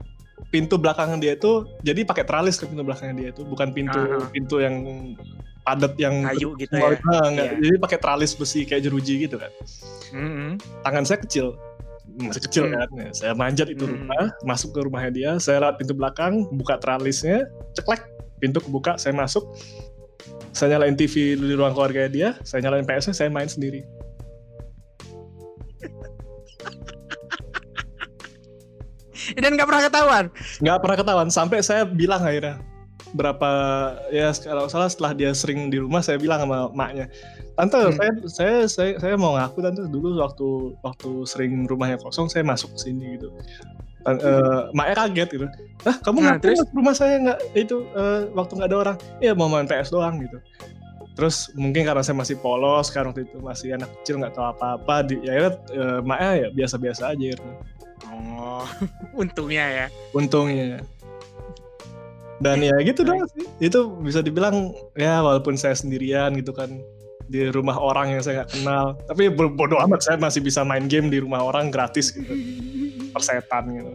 [0.54, 4.30] pintu belakang dia itu jadi pakai teralis ke pintu belakang dia itu bukan pintu Ah.
[4.30, 4.76] pintu yang
[5.68, 6.96] padat yang kayu gitu ya.
[7.04, 7.46] nah, enggak.
[7.50, 7.60] Iya.
[7.60, 9.52] jadi pakai teralis besi kayak jeruji gitu kan
[10.10, 10.64] Mhm.
[10.82, 11.60] tangan saya kecil
[12.18, 12.74] masih kecil Hmm.
[12.74, 14.08] kan Ya, saya manjat itu Hmm.
[14.08, 17.44] rumah masuk ke rumahnya dia saya lewat pintu belakang buka teralisnya
[17.74, 18.00] ceklek
[18.38, 19.44] pintu kebuka saya masuk
[20.50, 23.84] saya nyalain TV di ruang keluarga dia saya nyalain PS saya main sendiri
[29.36, 30.26] Dan nggak pernah ketahuan.
[30.62, 32.62] nggak pernah ketahuan sampai saya bilang akhirnya
[33.12, 33.50] berapa
[34.12, 37.08] ya kalau salah setelah dia sering di rumah saya bilang sama maknya
[37.54, 37.96] tante Hmm.
[37.96, 40.48] saya, saya saya saya mau ngaku tante dulu waktu
[40.80, 43.32] waktu sering rumahnya kosong saya masuk ke sini gitu
[44.04, 45.46] Tan- eh, maknya kaget gitu
[45.84, 46.60] ah kamu Nah, ngaku terus?
[46.72, 50.38] rumah saya nggak itu eh, waktu nggak ada orang iya mau main PS doang gitu
[51.18, 55.02] terus mungkin karena saya masih polos kan waktu itu masih anak kecil nggak tahu apa-apa
[55.02, 57.42] di ya akhirnya, eh, maknya ya biasa-biasa aja gitu.
[58.38, 58.62] Oh,
[59.26, 59.86] untungnya ya.
[60.14, 60.86] untungnya
[62.38, 63.46] dan ya gitu doang sih.
[63.60, 66.70] Itu bisa dibilang ya walaupun saya sendirian gitu kan
[67.28, 68.86] di rumah orang yang saya nggak kenal.
[69.04, 72.32] Tapi bo- bodo amat saya masih bisa main game di rumah orang gratis gitu.
[73.12, 73.92] Persetan gitu.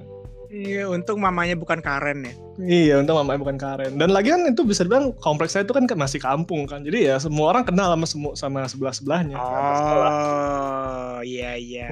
[0.53, 2.35] Iya, untung mamanya bukan Karen ya.
[2.61, 3.97] iya untuk mamanya bukan Karen.
[3.97, 6.85] Dan lagi kan itu bisa dibilang kompleks saya itu kan masih kampung kan.
[6.85, 11.89] Jadi ya semua orang kenal sama semua sama sebelah sebelahnya Oh, iya iya.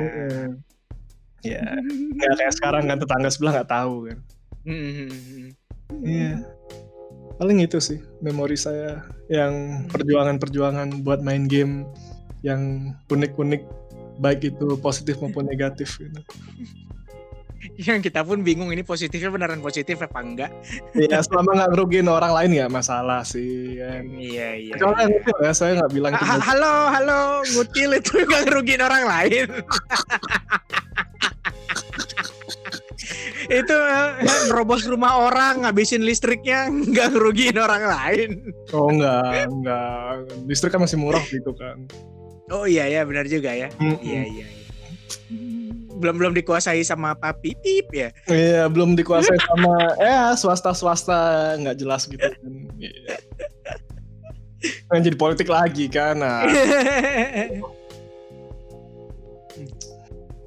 [1.40, 1.64] ya
[2.12, 4.18] nggak kayak sekarang kan tetangga sebelah nggak tahu kan.
[4.68, 5.56] Mhm.
[6.02, 6.44] Iya.
[7.40, 9.00] Paling itu sih memori saya
[9.32, 11.88] yang perjuangan-perjuangan buat main game
[12.44, 13.62] yang unik-unik
[14.20, 16.20] baik itu positif maupun negatif gitu.
[17.76, 20.48] Yang kita pun bingung ini positifnya beneran positif apa enggak.
[20.96, 23.76] Iya selama nggak ngerugiin orang lain nggak masalah sih.
[23.76, 24.16] Kan.
[24.16, 24.74] Iya iya.
[24.80, 26.12] Kecuali yang itu ya saya nggak bilang.
[26.16, 27.20] Ha- halo halo
[27.52, 29.48] ngutil itu nggak ngerugiin orang lain.
[33.50, 34.10] Itu eh,
[34.46, 38.30] nerobos rumah orang ngabisin listriknya nggak ngerugiin orang lain.
[38.70, 40.14] Oh nggak nggak
[40.46, 41.82] listrik kan masih murah gitu kan.
[42.54, 43.66] Oh iya ya benar juga ya.
[43.82, 43.98] Mm-mm.
[44.02, 44.46] Iya iya.
[44.46, 44.46] iya.
[45.98, 48.08] Belum belum dikuasai sama papi pip ya.
[48.30, 51.18] Iya belum dikuasai sama ya swasta swasta
[51.58, 52.52] nggak jelas gitu kan.
[52.78, 53.18] Iya.
[54.86, 56.20] Kan jadi politik lagi kan.
[56.20, 56.44] Nah,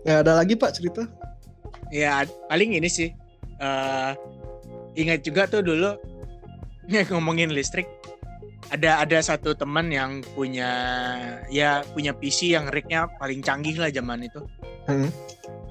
[0.05, 1.03] ya ada lagi Pak cerita?
[1.93, 3.13] Ya paling ini sih.
[3.61, 4.11] eh
[4.97, 5.93] ingat juga tuh dulu
[7.13, 7.85] ngomongin listrik.
[8.73, 10.71] Ada ada satu teman yang punya
[11.53, 14.41] ya punya PC yang rignya paling canggih lah zaman itu.
[14.89, 15.13] Hmm.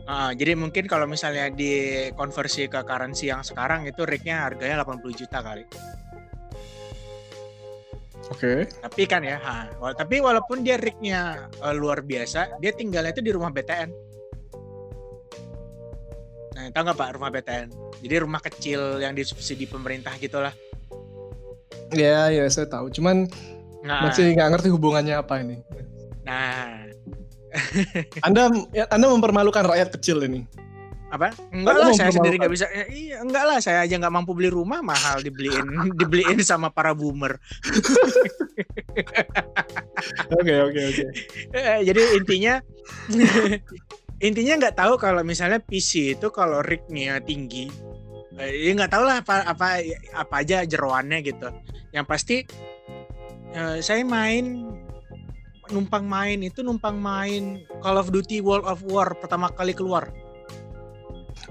[0.07, 5.39] Ah, jadi mungkin kalau misalnya dikonversi ke currency yang sekarang itu rignya harganya 80 juta
[5.43, 5.65] kali.
[8.31, 8.67] Oke.
[8.67, 13.33] Tapi kan ya, ha, tapi walaupun dia rignya eh, luar biasa, dia tinggalnya itu di
[13.35, 14.12] rumah BTN.
[16.53, 17.67] Nah, tahu nggak Pak rumah BTN?
[18.03, 20.53] Jadi rumah kecil yang disubsidi pemerintah gitulah.
[21.91, 22.89] Ya, ya saya tahu.
[22.89, 23.29] Cuman
[23.83, 25.59] Nah, masih nggak ngerti hubungannya apa ini.
[26.23, 26.87] nah,
[28.27, 28.47] Anda
[28.89, 30.47] Anda mempermalukan rakyat kecil ini.
[31.11, 31.29] apa?
[31.53, 32.65] Enggak lah, saya sendiri nggak bisa.
[32.73, 35.67] eh, iya, enggak lah, saya aja nggak mampu beli rumah mahal dibeliin,
[36.01, 37.37] dibeliin sama para boomer.
[40.33, 41.05] Oke, oke, oke.
[41.53, 42.55] Eh, jadi intinya
[44.23, 47.67] intinya nggak tahu kalau misalnya PC itu kalau rignya tinggi
[48.39, 49.83] eh, ya nggak tahu lah apa apa
[50.15, 51.51] apa aja jeroannya gitu
[51.91, 52.47] yang pasti
[53.51, 54.71] eh, saya main
[55.75, 60.07] numpang main itu numpang main Call of Duty World of War pertama kali keluar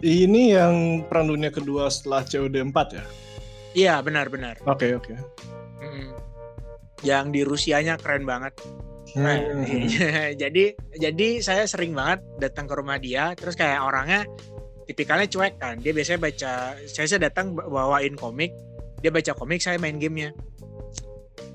[0.02, 3.06] Ini yang perang dunia kedua setelah COD 4 ya?
[3.78, 5.14] iya benar-benar Oke, oke.
[5.84, 6.16] Mm-mm.
[7.04, 8.56] yang di Rusianya keren banget
[9.12, 9.66] Hmm.
[10.42, 10.64] jadi
[10.96, 14.24] jadi saya sering banget datang ke rumah dia terus kayak orangnya
[14.88, 16.54] tipikalnya cuek kan dia biasanya baca
[16.88, 18.56] saya saya datang bawain komik
[19.04, 20.32] dia baca komik saya main gamenya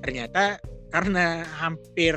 [0.01, 2.15] ternyata karena hampir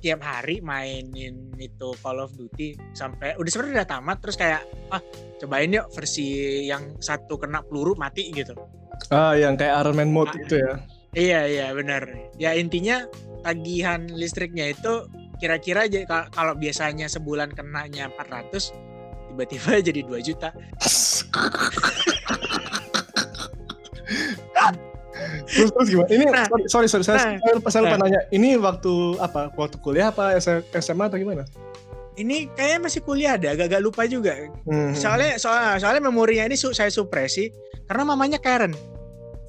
[0.00, 5.02] tiap hari mainin itu Call of Duty sampai udah sebenarnya udah tamat terus kayak ah
[5.36, 8.56] cobain yuk versi yang satu kena peluru mati gitu
[9.12, 10.40] Ah, yang kayak Iron Man mode Ah.
[10.40, 10.72] itu ya.
[11.12, 12.02] Iya iya benar.
[12.40, 13.04] Ya intinya
[13.46, 15.06] tagihan listriknya itu
[15.38, 15.86] kira-kira
[16.34, 18.74] kalau biasanya sebulan kenanya 400
[19.30, 20.50] tiba-tiba jadi 2 juta.
[25.46, 26.08] terus terus gimana?
[26.10, 28.02] Ini Nah, sorry sorry, sorry saya, nah, saya, saya lupa nah.
[28.08, 28.20] nanya.
[28.34, 28.92] Ini waktu
[29.22, 29.52] apa?
[29.54, 30.34] Waktu kuliah apa
[30.74, 31.46] SMA atau gimana?
[32.16, 34.32] Ini kayaknya masih kuliah ada, agak-agak lupa juga.
[34.64, 34.96] Hmm.
[34.96, 37.52] Soalnya soal, soalnya memorinya ini su- saya supresi
[37.84, 38.72] karena mamanya Karen.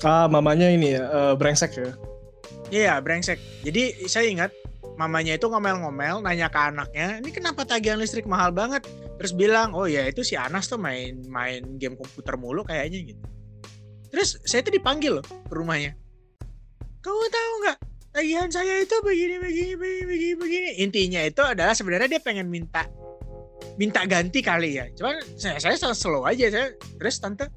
[0.04, 1.96] Ah, mamanya ini ya, eh, brengsek ya.
[2.68, 3.40] Iya, brengsek.
[3.64, 4.52] Jadi saya ingat
[5.00, 8.84] mamanya itu ngomel-ngomel nanya ke anaknya, "Ini kenapa tagihan listrik mahal banget?"
[9.18, 13.24] Terus bilang, "Oh ya, itu si Anas tuh main main game komputer mulu kayaknya gitu."
[14.12, 15.96] Terus saya tuh dipanggil loh ke rumahnya.
[17.00, 17.78] "Kamu tahu nggak?
[18.18, 22.84] Tagihan saya itu begini begini begini begini begini." Intinya itu adalah sebenarnya dia pengen minta
[23.78, 24.90] minta ganti kali ya.
[24.92, 26.68] Cuman saya saya slow aja saya.
[26.76, 27.48] Terus tante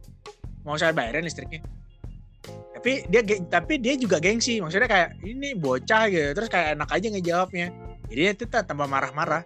[0.62, 1.64] mau saya bayarin listriknya
[2.81, 3.20] tapi dia
[3.53, 4.57] tapi dia juga gengsi.
[4.57, 6.33] Maksudnya kayak ini bocah gitu.
[6.33, 7.68] Terus kayak enak aja ngejawabnya.
[8.09, 9.45] Jadi itu tuh tambah marah-marah.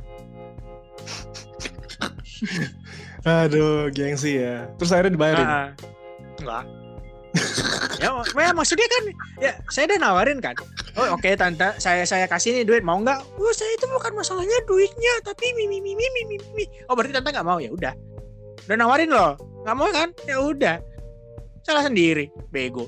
[3.27, 4.71] Aduh, gengsi ya.
[4.79, 5.49] Terus akhirnya dibayarin.
[5.51, 5.69] Ah,
[6.39, 6.65] enggak.
[7.99, 9.03] Ya, mak- ya maksudnya kan
[9.43, 10.55] ya saya udah nawarin kan.
[10.95, 12.87] Oh oke tante saya saya kasih nih duit.
[12.87, 17.11] Mau nggak oh saya itu bukan masalahnya duitnya tapi mimi mimi mimi mimi oh berarti
[17.11, 17.59] tante nggak mau?
[17.59, 17.91] Ya udah.
[18.71, 19.35] Udah nawarin loh.
[19.67, 20.15] Nggak mau kan?
[20.31, 20.79] Ya udah.
[21.67, 22.31] Salah sendiri.
[22.55, 22.87] Bego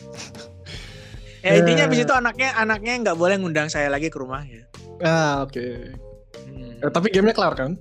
[1.44, 4.64] ya intinya abis itu anaknya anaknya nggak boleh ngundang saya lagi ke rumah ya
[5.00, 5.64] Ah, oke.
[6.44, 6.76] Hmm.
[6.76, 7.72] Eh, tapi gamenya kelar kan?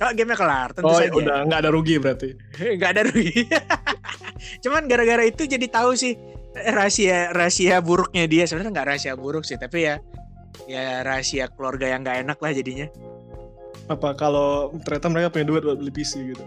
[0.00, 1.20] Kalau gamenya kelar, tentu Oh, ya saja.
[1.20, 2.32] udah nggak ada rugi berarti.
[2.80, 3.44] Nggak ada rugi.
[4.64, 6.16] Cuman gara-gara itu jadi tahu sih
[6.56, 8.48] eh, rahasia rahasia buruknya dia.
[8.48, 10.00] Sebenarnya nggak rahasia buruk sih, tapi ya
[10.64, 12.88] ya rahasia keluarga yang nggak enak lah jadinya.
[13.92, 16.44] Apa kalau ternyata mereka punya duit buat beli PC gitu?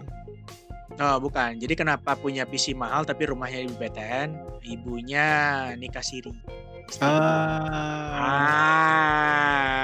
[1.02, 1.58] Oh bukan.
[1.58, 4.62] Jadi kenapa punya PC mahal tapi rumahnya di BTN?
[4.62, 5.26] Ibunya
[5.74, 6.30] nikah siri.
[7.02, 8.14] Ah,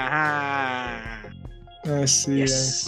[0.07, 2.05] Ah.
[2.07, 2.45] See.
[2.45, 2.87] Yes.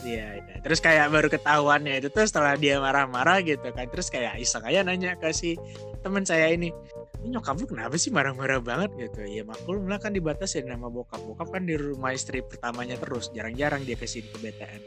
[0.00, 0.56] Iya, iya.
[0.64, 3.84] Terus kayak baru ketahuannya itu tuh setelah dia marah-marah gitu kan.
[3.92, 5.60] Terus kayak iseng aja nanya ke si
[6.00, 6.72] teman saya ini.
[7.20, 9.20] Ini nyokap lu kenapa sih marah-marah banget gitu?
[9.28, 11.20] Ya maklum lah kan dibatasin nama bokap.
[11.20, 13.28] Bokap kan di rumah istri pertamanya terus.
[13.36, 14.82] Jarang-jarang dia ke sini ke BTN.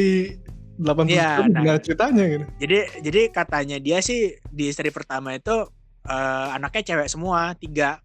[0.82, 1.78] 80 Iya, juta nah.
[1.78, 2.44] ceritanya gitu?
[2.58, 5.54] Jadi jadi katanya dia sih di istri pertama itu
[6.10, 8.02] eh, anaknya cewek semua tiga.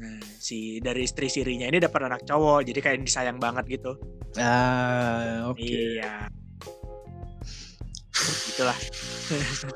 [0.00, 3.94] Nah, si dari istri sirinya ini dapat anak cowok, jadi kayak disayang banget gitu.
[4.40, 5.60] Ah, oke.
[5.60, 6.26] Iya.
[8.50, 8.78] Itulah.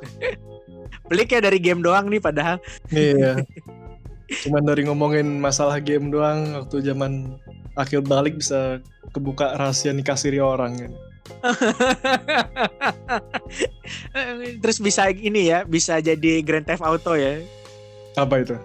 [1.13, 2.57] Pelik ya dari game doang nih padahal.
[2.91, 3.39] Iya.
[4.25, 7.37] Cuman dari ngomongin masalah game doang waktu zaman
[7.77, 8.81] akhir balik bisa
[9.13, 10.97] kebuka rahasia nikah siri orang gitu.
[14.63, 17.41] Terus bisa ini ya, bisa jadi Grand Theft Auto ya.
[18.17, 18.57] Apa itu?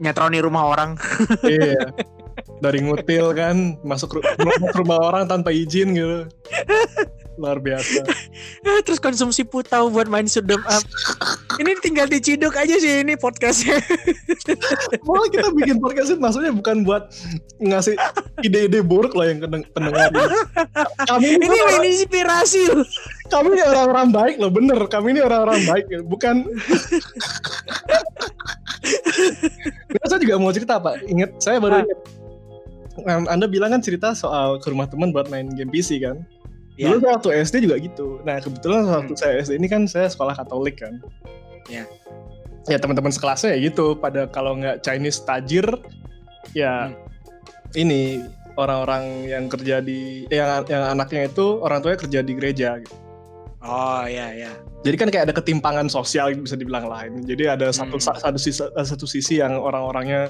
[0.00, 0.96] Nyetroni rumah orang.
[1.48, 1.92] iya.
[2.60, 4.20] Dari ngutil kan masuk
[4.74, 6.24] rumah orang tanpa izin gitu.
[7.38, 8.02] luar biasa
[8.86, 10.84] terus konsumsi putau buat main sudem up
[11.58, 13.78] ini tinggal diciduk aja sih ini podcastnya
[15.08, 17.08] Malah kita bikin podcast itu maksudnya bukan buat
[17.64, 17.96] ngasih
[18.44, 19.40] ide-ide buruk lah yang
[19.72, 20.20] pendengar ini.
[21.08, 22.84] Kami ini, ini orang- inspirasi loh
[23.32, 24.78] kami ini orang-orang baik loh, bener.
[24.86, 26.44] Kami ini orang-orang baik, bukan.
[29.90, 31.02] Nah, saya juga mau cerita pak.
[31.08, 31.98] Ingat, saya baru ingat.
[33.02, 36.22] Nah, Anda bilang kan cerita soal ke rumah teman buat main game PC kan?
[36.74, 36.90] Ya.
[36.90, 38.18] Dulu saya waktu SD juga gitu.
[38.22, 39.20] Nah kebetulan waktu Hmm.
[39.20, 40.98] saya SD ini kan saya sekolah Katolik kan.
[41.70, 41.86] Ya.
[42.66, 43.94] Ya teman-teman sekelasnya ya gitu.
[43.94, 45.64] Pada kalau nggak Chinese tajir,
[46.50, 46.98] ya Hmm.
[47.76, 52.70] ini orang-orang yang kerja di yang yang anaknya itu orang tuanya kerja di gereja.
[52.78, 52.94] Gitu.
[53.64, 54.52] oh ya ya
[54.84, 57.24] Jadi kan kayak ada ketimpangan sosial gitu bisa dibilang lain.
[57.24, 58.12] Jadi ada satu Hmm.
[58.20, 60.28] satu sisi satu sisi yang orang-orangnya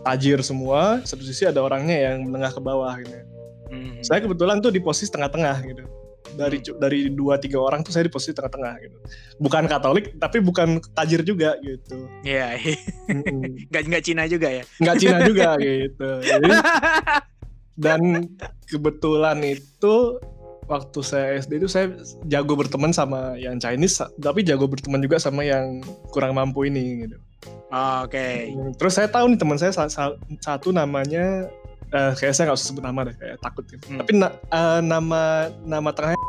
[0.00, 3.12] tajir semua, satu sisi ada orangnya yang menengah ke bawah gitu.
[3.74, 3.98] Hmm.
[4.00, 5.84] Saya kebetulan tuh di posisi tengah-tengah gitu.
[6.34, 6.78] Dari Hmm.
[6.78, 8.96] dari dua tiga orang tuh saya di posisi tengah-tengah gitu.
[9.36, 12.06] Bukan Katolik tapi bukan tajir juga gitu.
[12.22, 12.76] Iya, iya.
[13.08, 13.42] Mm-mm.
[13.70, 14.64] nggak nggak Cina juga ya.
[14.78, 16.08] Nggak Cina juga gitu.
[16.20, 16.50] Jadi,
[17.74, 18.00] dan
[18.64, 19.94] kebetulan itu
[20.64, 21.92] waktu saya SD itu saya
[22.24, 27.18] jago berteman sama yang Chinese tapi jago berteman juga sama yang kurang mampu ini gitu.
[27.68, 28.48] Oh, Oke.
[28.48, 31.50] Hmm, Terus saya tahu nih teman saya sa- sa- satu namanya
[31.92, 33.84] eh kayak saya nggak usah sebut nama deh kayak takut gitu.
[33.90, 33.98] Hmm.
[34.00, 35.22] Tapi na- eh, nama
[35.66, 36.20] nama tengahnya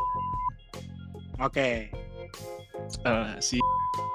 [1.39, 1.91] Oke.
[3.05, 3.57] eh, si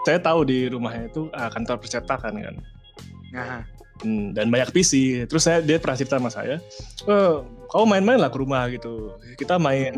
[0.04, 2.56] saya tahu di rumahnya itu eh, kantor percetakan kan.
[3.30, 3.62] Nah,
[4.00, 5.24] Hmm, dan banyak PC.
[5.28, 6.56] Terus saya dia pernah cerita sama saya,
[7.04, 7.36] "Eh,
[7.70, 9.14] kau main-main lah ke rumah gitu.
[9.38, 9.94] Kita main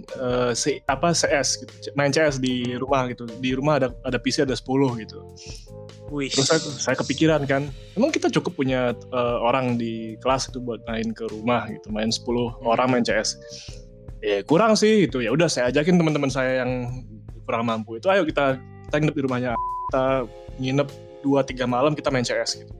[0.00, 1.72] eh, si apa CS gitu.
[1.92, 3.28] Main CS di rumah gitu.
[3.28, 5.20] Di rumah ada ada PC ada 10 gitu.
[6.10, 6.26] wih.
[6.26, 10.82] Terus saya, saya kepikiran kan, emang kita cukup punya eh, orang di kelas itu buat
[10.90, 13.38] main ke rumah gitu, main 10 orang main CS.
[14.18, 15.22] Ya kurang sih gitu.
[15.22, 16.90] Ya udah saya ajakin teman-teman saya yang
[17.46, 18.58] kurang mampu itu, ayo kita
[18.90, 19.50] kita nginep di rumahnya.
[19.86, 20.04] Kita
[20.58, 20.88] nginep
[21.22, 22.72] 2 3 malam kita main CS gitu.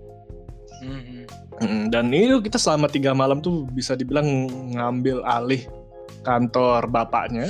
[0.81, 1.21] Mhm.
[1.61, 5.69] Mm, Dan itu kita selama tiga malam tuh bisa dibilang ngambil alih
[6.23, 7.49] kantor bapaknya.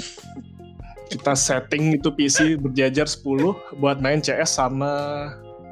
[1.07, 4.91] Kita setting itu PC berjajar 10 buat main CS sama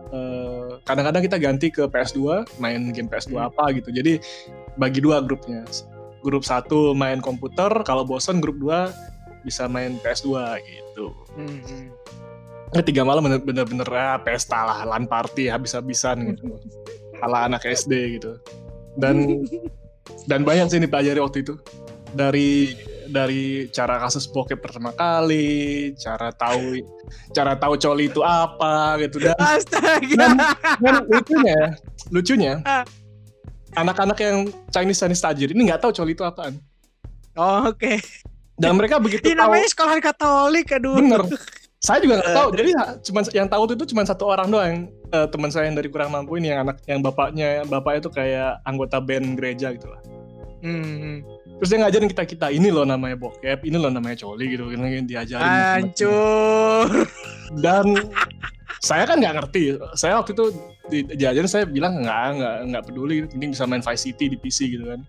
[0.09, 2.19] eh, kadang-kadang kita ganti ke PS2,
[2.57, 3.53] main game PS2 Hmm.
[3.53, 3.93] apa gitu.
[3.93, 4.17] Jadi
[4.75, 5.69] bagi dua grupnya.
[6.25, 8.89] Grup satu main komputer, kalau bosan grup 2
[9.45, 11.13] bisa main PS2 gitu.
[11.37, 11.93] Mhm.
[12.69, 16.57] Nah, tiga malam bener- bener-bener ya, pesta lah, LAN party habis-habisan gitu.
[17.23, 18.39] Ala anak SD gitu.
[18.95, 19.43] Dan
[20.31, 21.55] dan banyak sih dipelajari waktu itu.
[22.09, 22.73] Dari
[23.09, 26.81] dari cara kasus bokep pertama kali, cara tahu
[27.33, 30.27] cara tahu coli itu apa gitu dan, Astaga.
[30.77, 31.59] dan lucunya
[32.13, 32.85] lucunya Ah.
[33.77, 34.37] anak-anak yang
[34.69, 36.61] Chinese Chinese tajir ini nggak tahu coli itu apaan.
[37.39, 38.03] Oh, Oke.
[38.59, 40.99] Dan mereka begitu Ini tahu namanya sekolah Katolik, aduh.
[40.99, 41.23] bener
[41.89, 42.49] saya juga nggak tahu.
[42.53, 42.71] jadi
[43.01, 44.75] cuma yang tahu itu cuma satu orang doang.
[45.09, 48.61] Eh, teman saya yang dari kurang mampu ini yang anak yang bapaknya bapaknya itu kayak
[48.69, 50.01] anggota band gereja gitu lah.
[50.61, 51.39] Mhm.
[51.59, 54.79] terus dia ngajarin kita kita ini loh namanya bokep ini loh namanya coli gitu kan
[55.07, 55.43] diajarin.
[55.75, 56.87] Hancur.
[57.59, 57.87] dan
[58.79, 59.75] saya kan nggak ngerti.
[59.99, 60.45] Saya waktu itu
[60.87, 64.71] di- diajarin saya bilang nggak nggak nggak peduli penting bisa main Vice City di PC
[64.71, 65.01] gitu kan.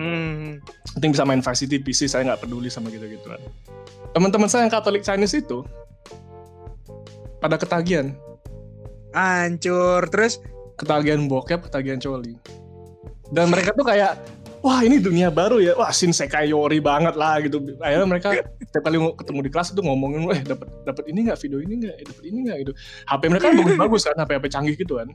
[0.00, 0.64] Mhm.
[0.96, 3.36] penting bisa main Vice City di PC saya nggak peduli sama gitu gituan
[4.16, 5.60] teman-teman saya yang Katolik Chinese itu
[7.40, 8.12] pada ketagihan
[9.14, 10.06] Hancur.
[10.10, 10.38] Terus
[10.78, 12.34] ketagihan bokep, ketagihan coli.
[13.30, 14.18] Dan mereka tuh kayak,
[14.58, 17.62] wah ini dunia baru ya, wah Shinsekai Yori banget lah gitu.
[17.78, 21.58] Akhirnya mereka setiap kali ketemu di kelas itu ngomongin, eh dapat dapat ini nggak video
[21.62, 22.72] ini nggak, eh, dapat ini nggak gitu.
[23.06, 25.08] HP mereka kan bagus-bagus kan, HP HP canggih gitu kan.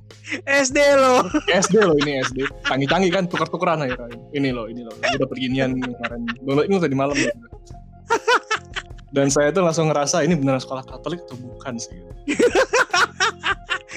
[0.48, 1.28] SD loh.
[1.52, 4.16] SD loh ini SD, canggih-canggih kan, tuker-tukeran akhirnya.
[4.32, 6.24] Ini loh, ini loh, gue dapet ginian kemarin.
[6.40, 7.16] Baru ini tadi malam.
[7.20, 7.36] Gitu.
[9.14, 11.94] Dan saya tuh langsung ngerasa ini beneran sekolah Katolik atau bukan sih.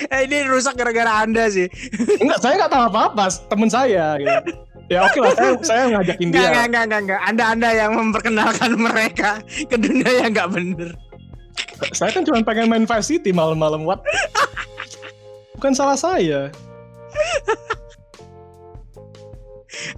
[0.09, 1.66] Eh, ini rusak gara-gara Anda sih.
[2.22, 4.54] Enggak, saya nggak tahu apa-apa, temen saya gitu.
[4.88, 6.48] Ya oke lah, saya, saya ngajakin dia.
[6.48, 7.20] enggak, enggak, enggak, enggak.
[7.28, 10.90] Anda Anda yang memperkenalkan mereka ke dunia yang enggak bener.
[11.92, 14.00] Saya kan cuma pengen main Vice City malam-malam what?
[15.61, 16.48] Bukan salah saya.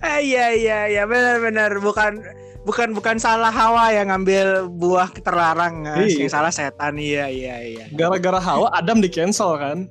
[0.01, 2.19] Eh, iya, iya, iya, benar-benar bukan
[2.65, 6.13] bukan bukan salah Hawa yang ngambil buah terlarang, Mas.
[6.13, 6.27] Iya.
[6.27, 6.99] yang salah setan.
[7.01, 7.85] Iya, iya, iya.
[7.95, 9.89] Gara-gara Hawa Adam di cancel kan?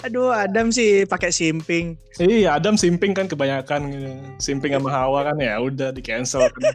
[0.04, 1.94] Aduh, Adam sih pakai simping.
[2.18, 4.10] Iya, Adam simping kan kebanyakan gitu.
[4.42, 6.74] Simping sama Hawa kan ya udah di cancel kan.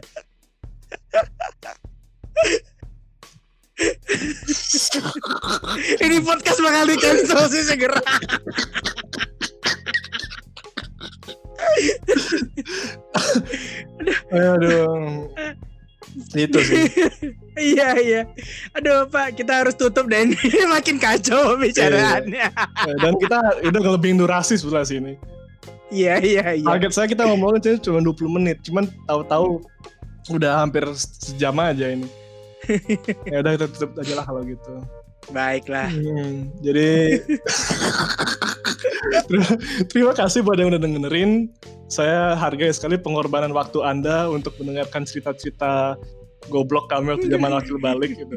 [6.04, 8.00] Ini podcast bakal di cancel sih segera.
[14.32, 15.28] Aduh.
[16.34, 16.90] Itu sih.
[17.58, 18.22] iya iya.
[18.74, 20.34] Aduh Pak, kita harus tutup dan
[20.74, 22.50] makin kacau bicaraannya.
[22.50, 25.14] Ya, Dan kita udah ngelebihin durasi sebelah sini.
[25.90, 26.66] Iya iya iya.
[26.66, 29.58] Target saya kita ngomongin cuma 20 menit, cuman tahu-tahu
[30.30, 32.06] udah hampir sejam aja ini.
[33.26, 34.72] ya udah kita tutup aja lah kalau gitu.
[35.34, 35.90] Baiklah.
[35.90, 37.20] Hmm, jadi
[39.88, 41.48] terima, kasih buat yang udah dengerin.
[41.90, 45.98] Saya hargai sekali pengorbanan waktu Anda untuk mendengarkan cerita-cerita
[46.48, 48.36] goblok kami waktu zaman wakil balik gitu.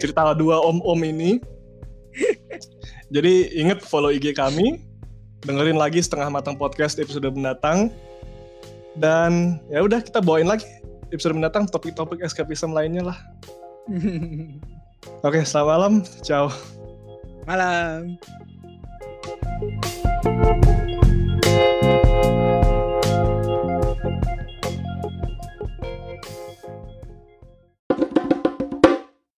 [0.00, 1.38] Cerita dua om-om ini.
[3.14, 4.82] Jadi inget follow IG kami,
[5.46, 7.92] dengerin lagi setengah matang podcast episode mendatang.
[8.98, 10.66] Dan ya udah kita bawain lagi
[11.14, 13.18] episode mendatang topik-topik eskapisme lainnya lah.
[15.26, 15.92] Oke, selamat malam.
[16.22, 16.50] Ciao.
[17.46, 18.20] Malam.
[20.42, 20.64] Thank
[22.64, 22.69] you.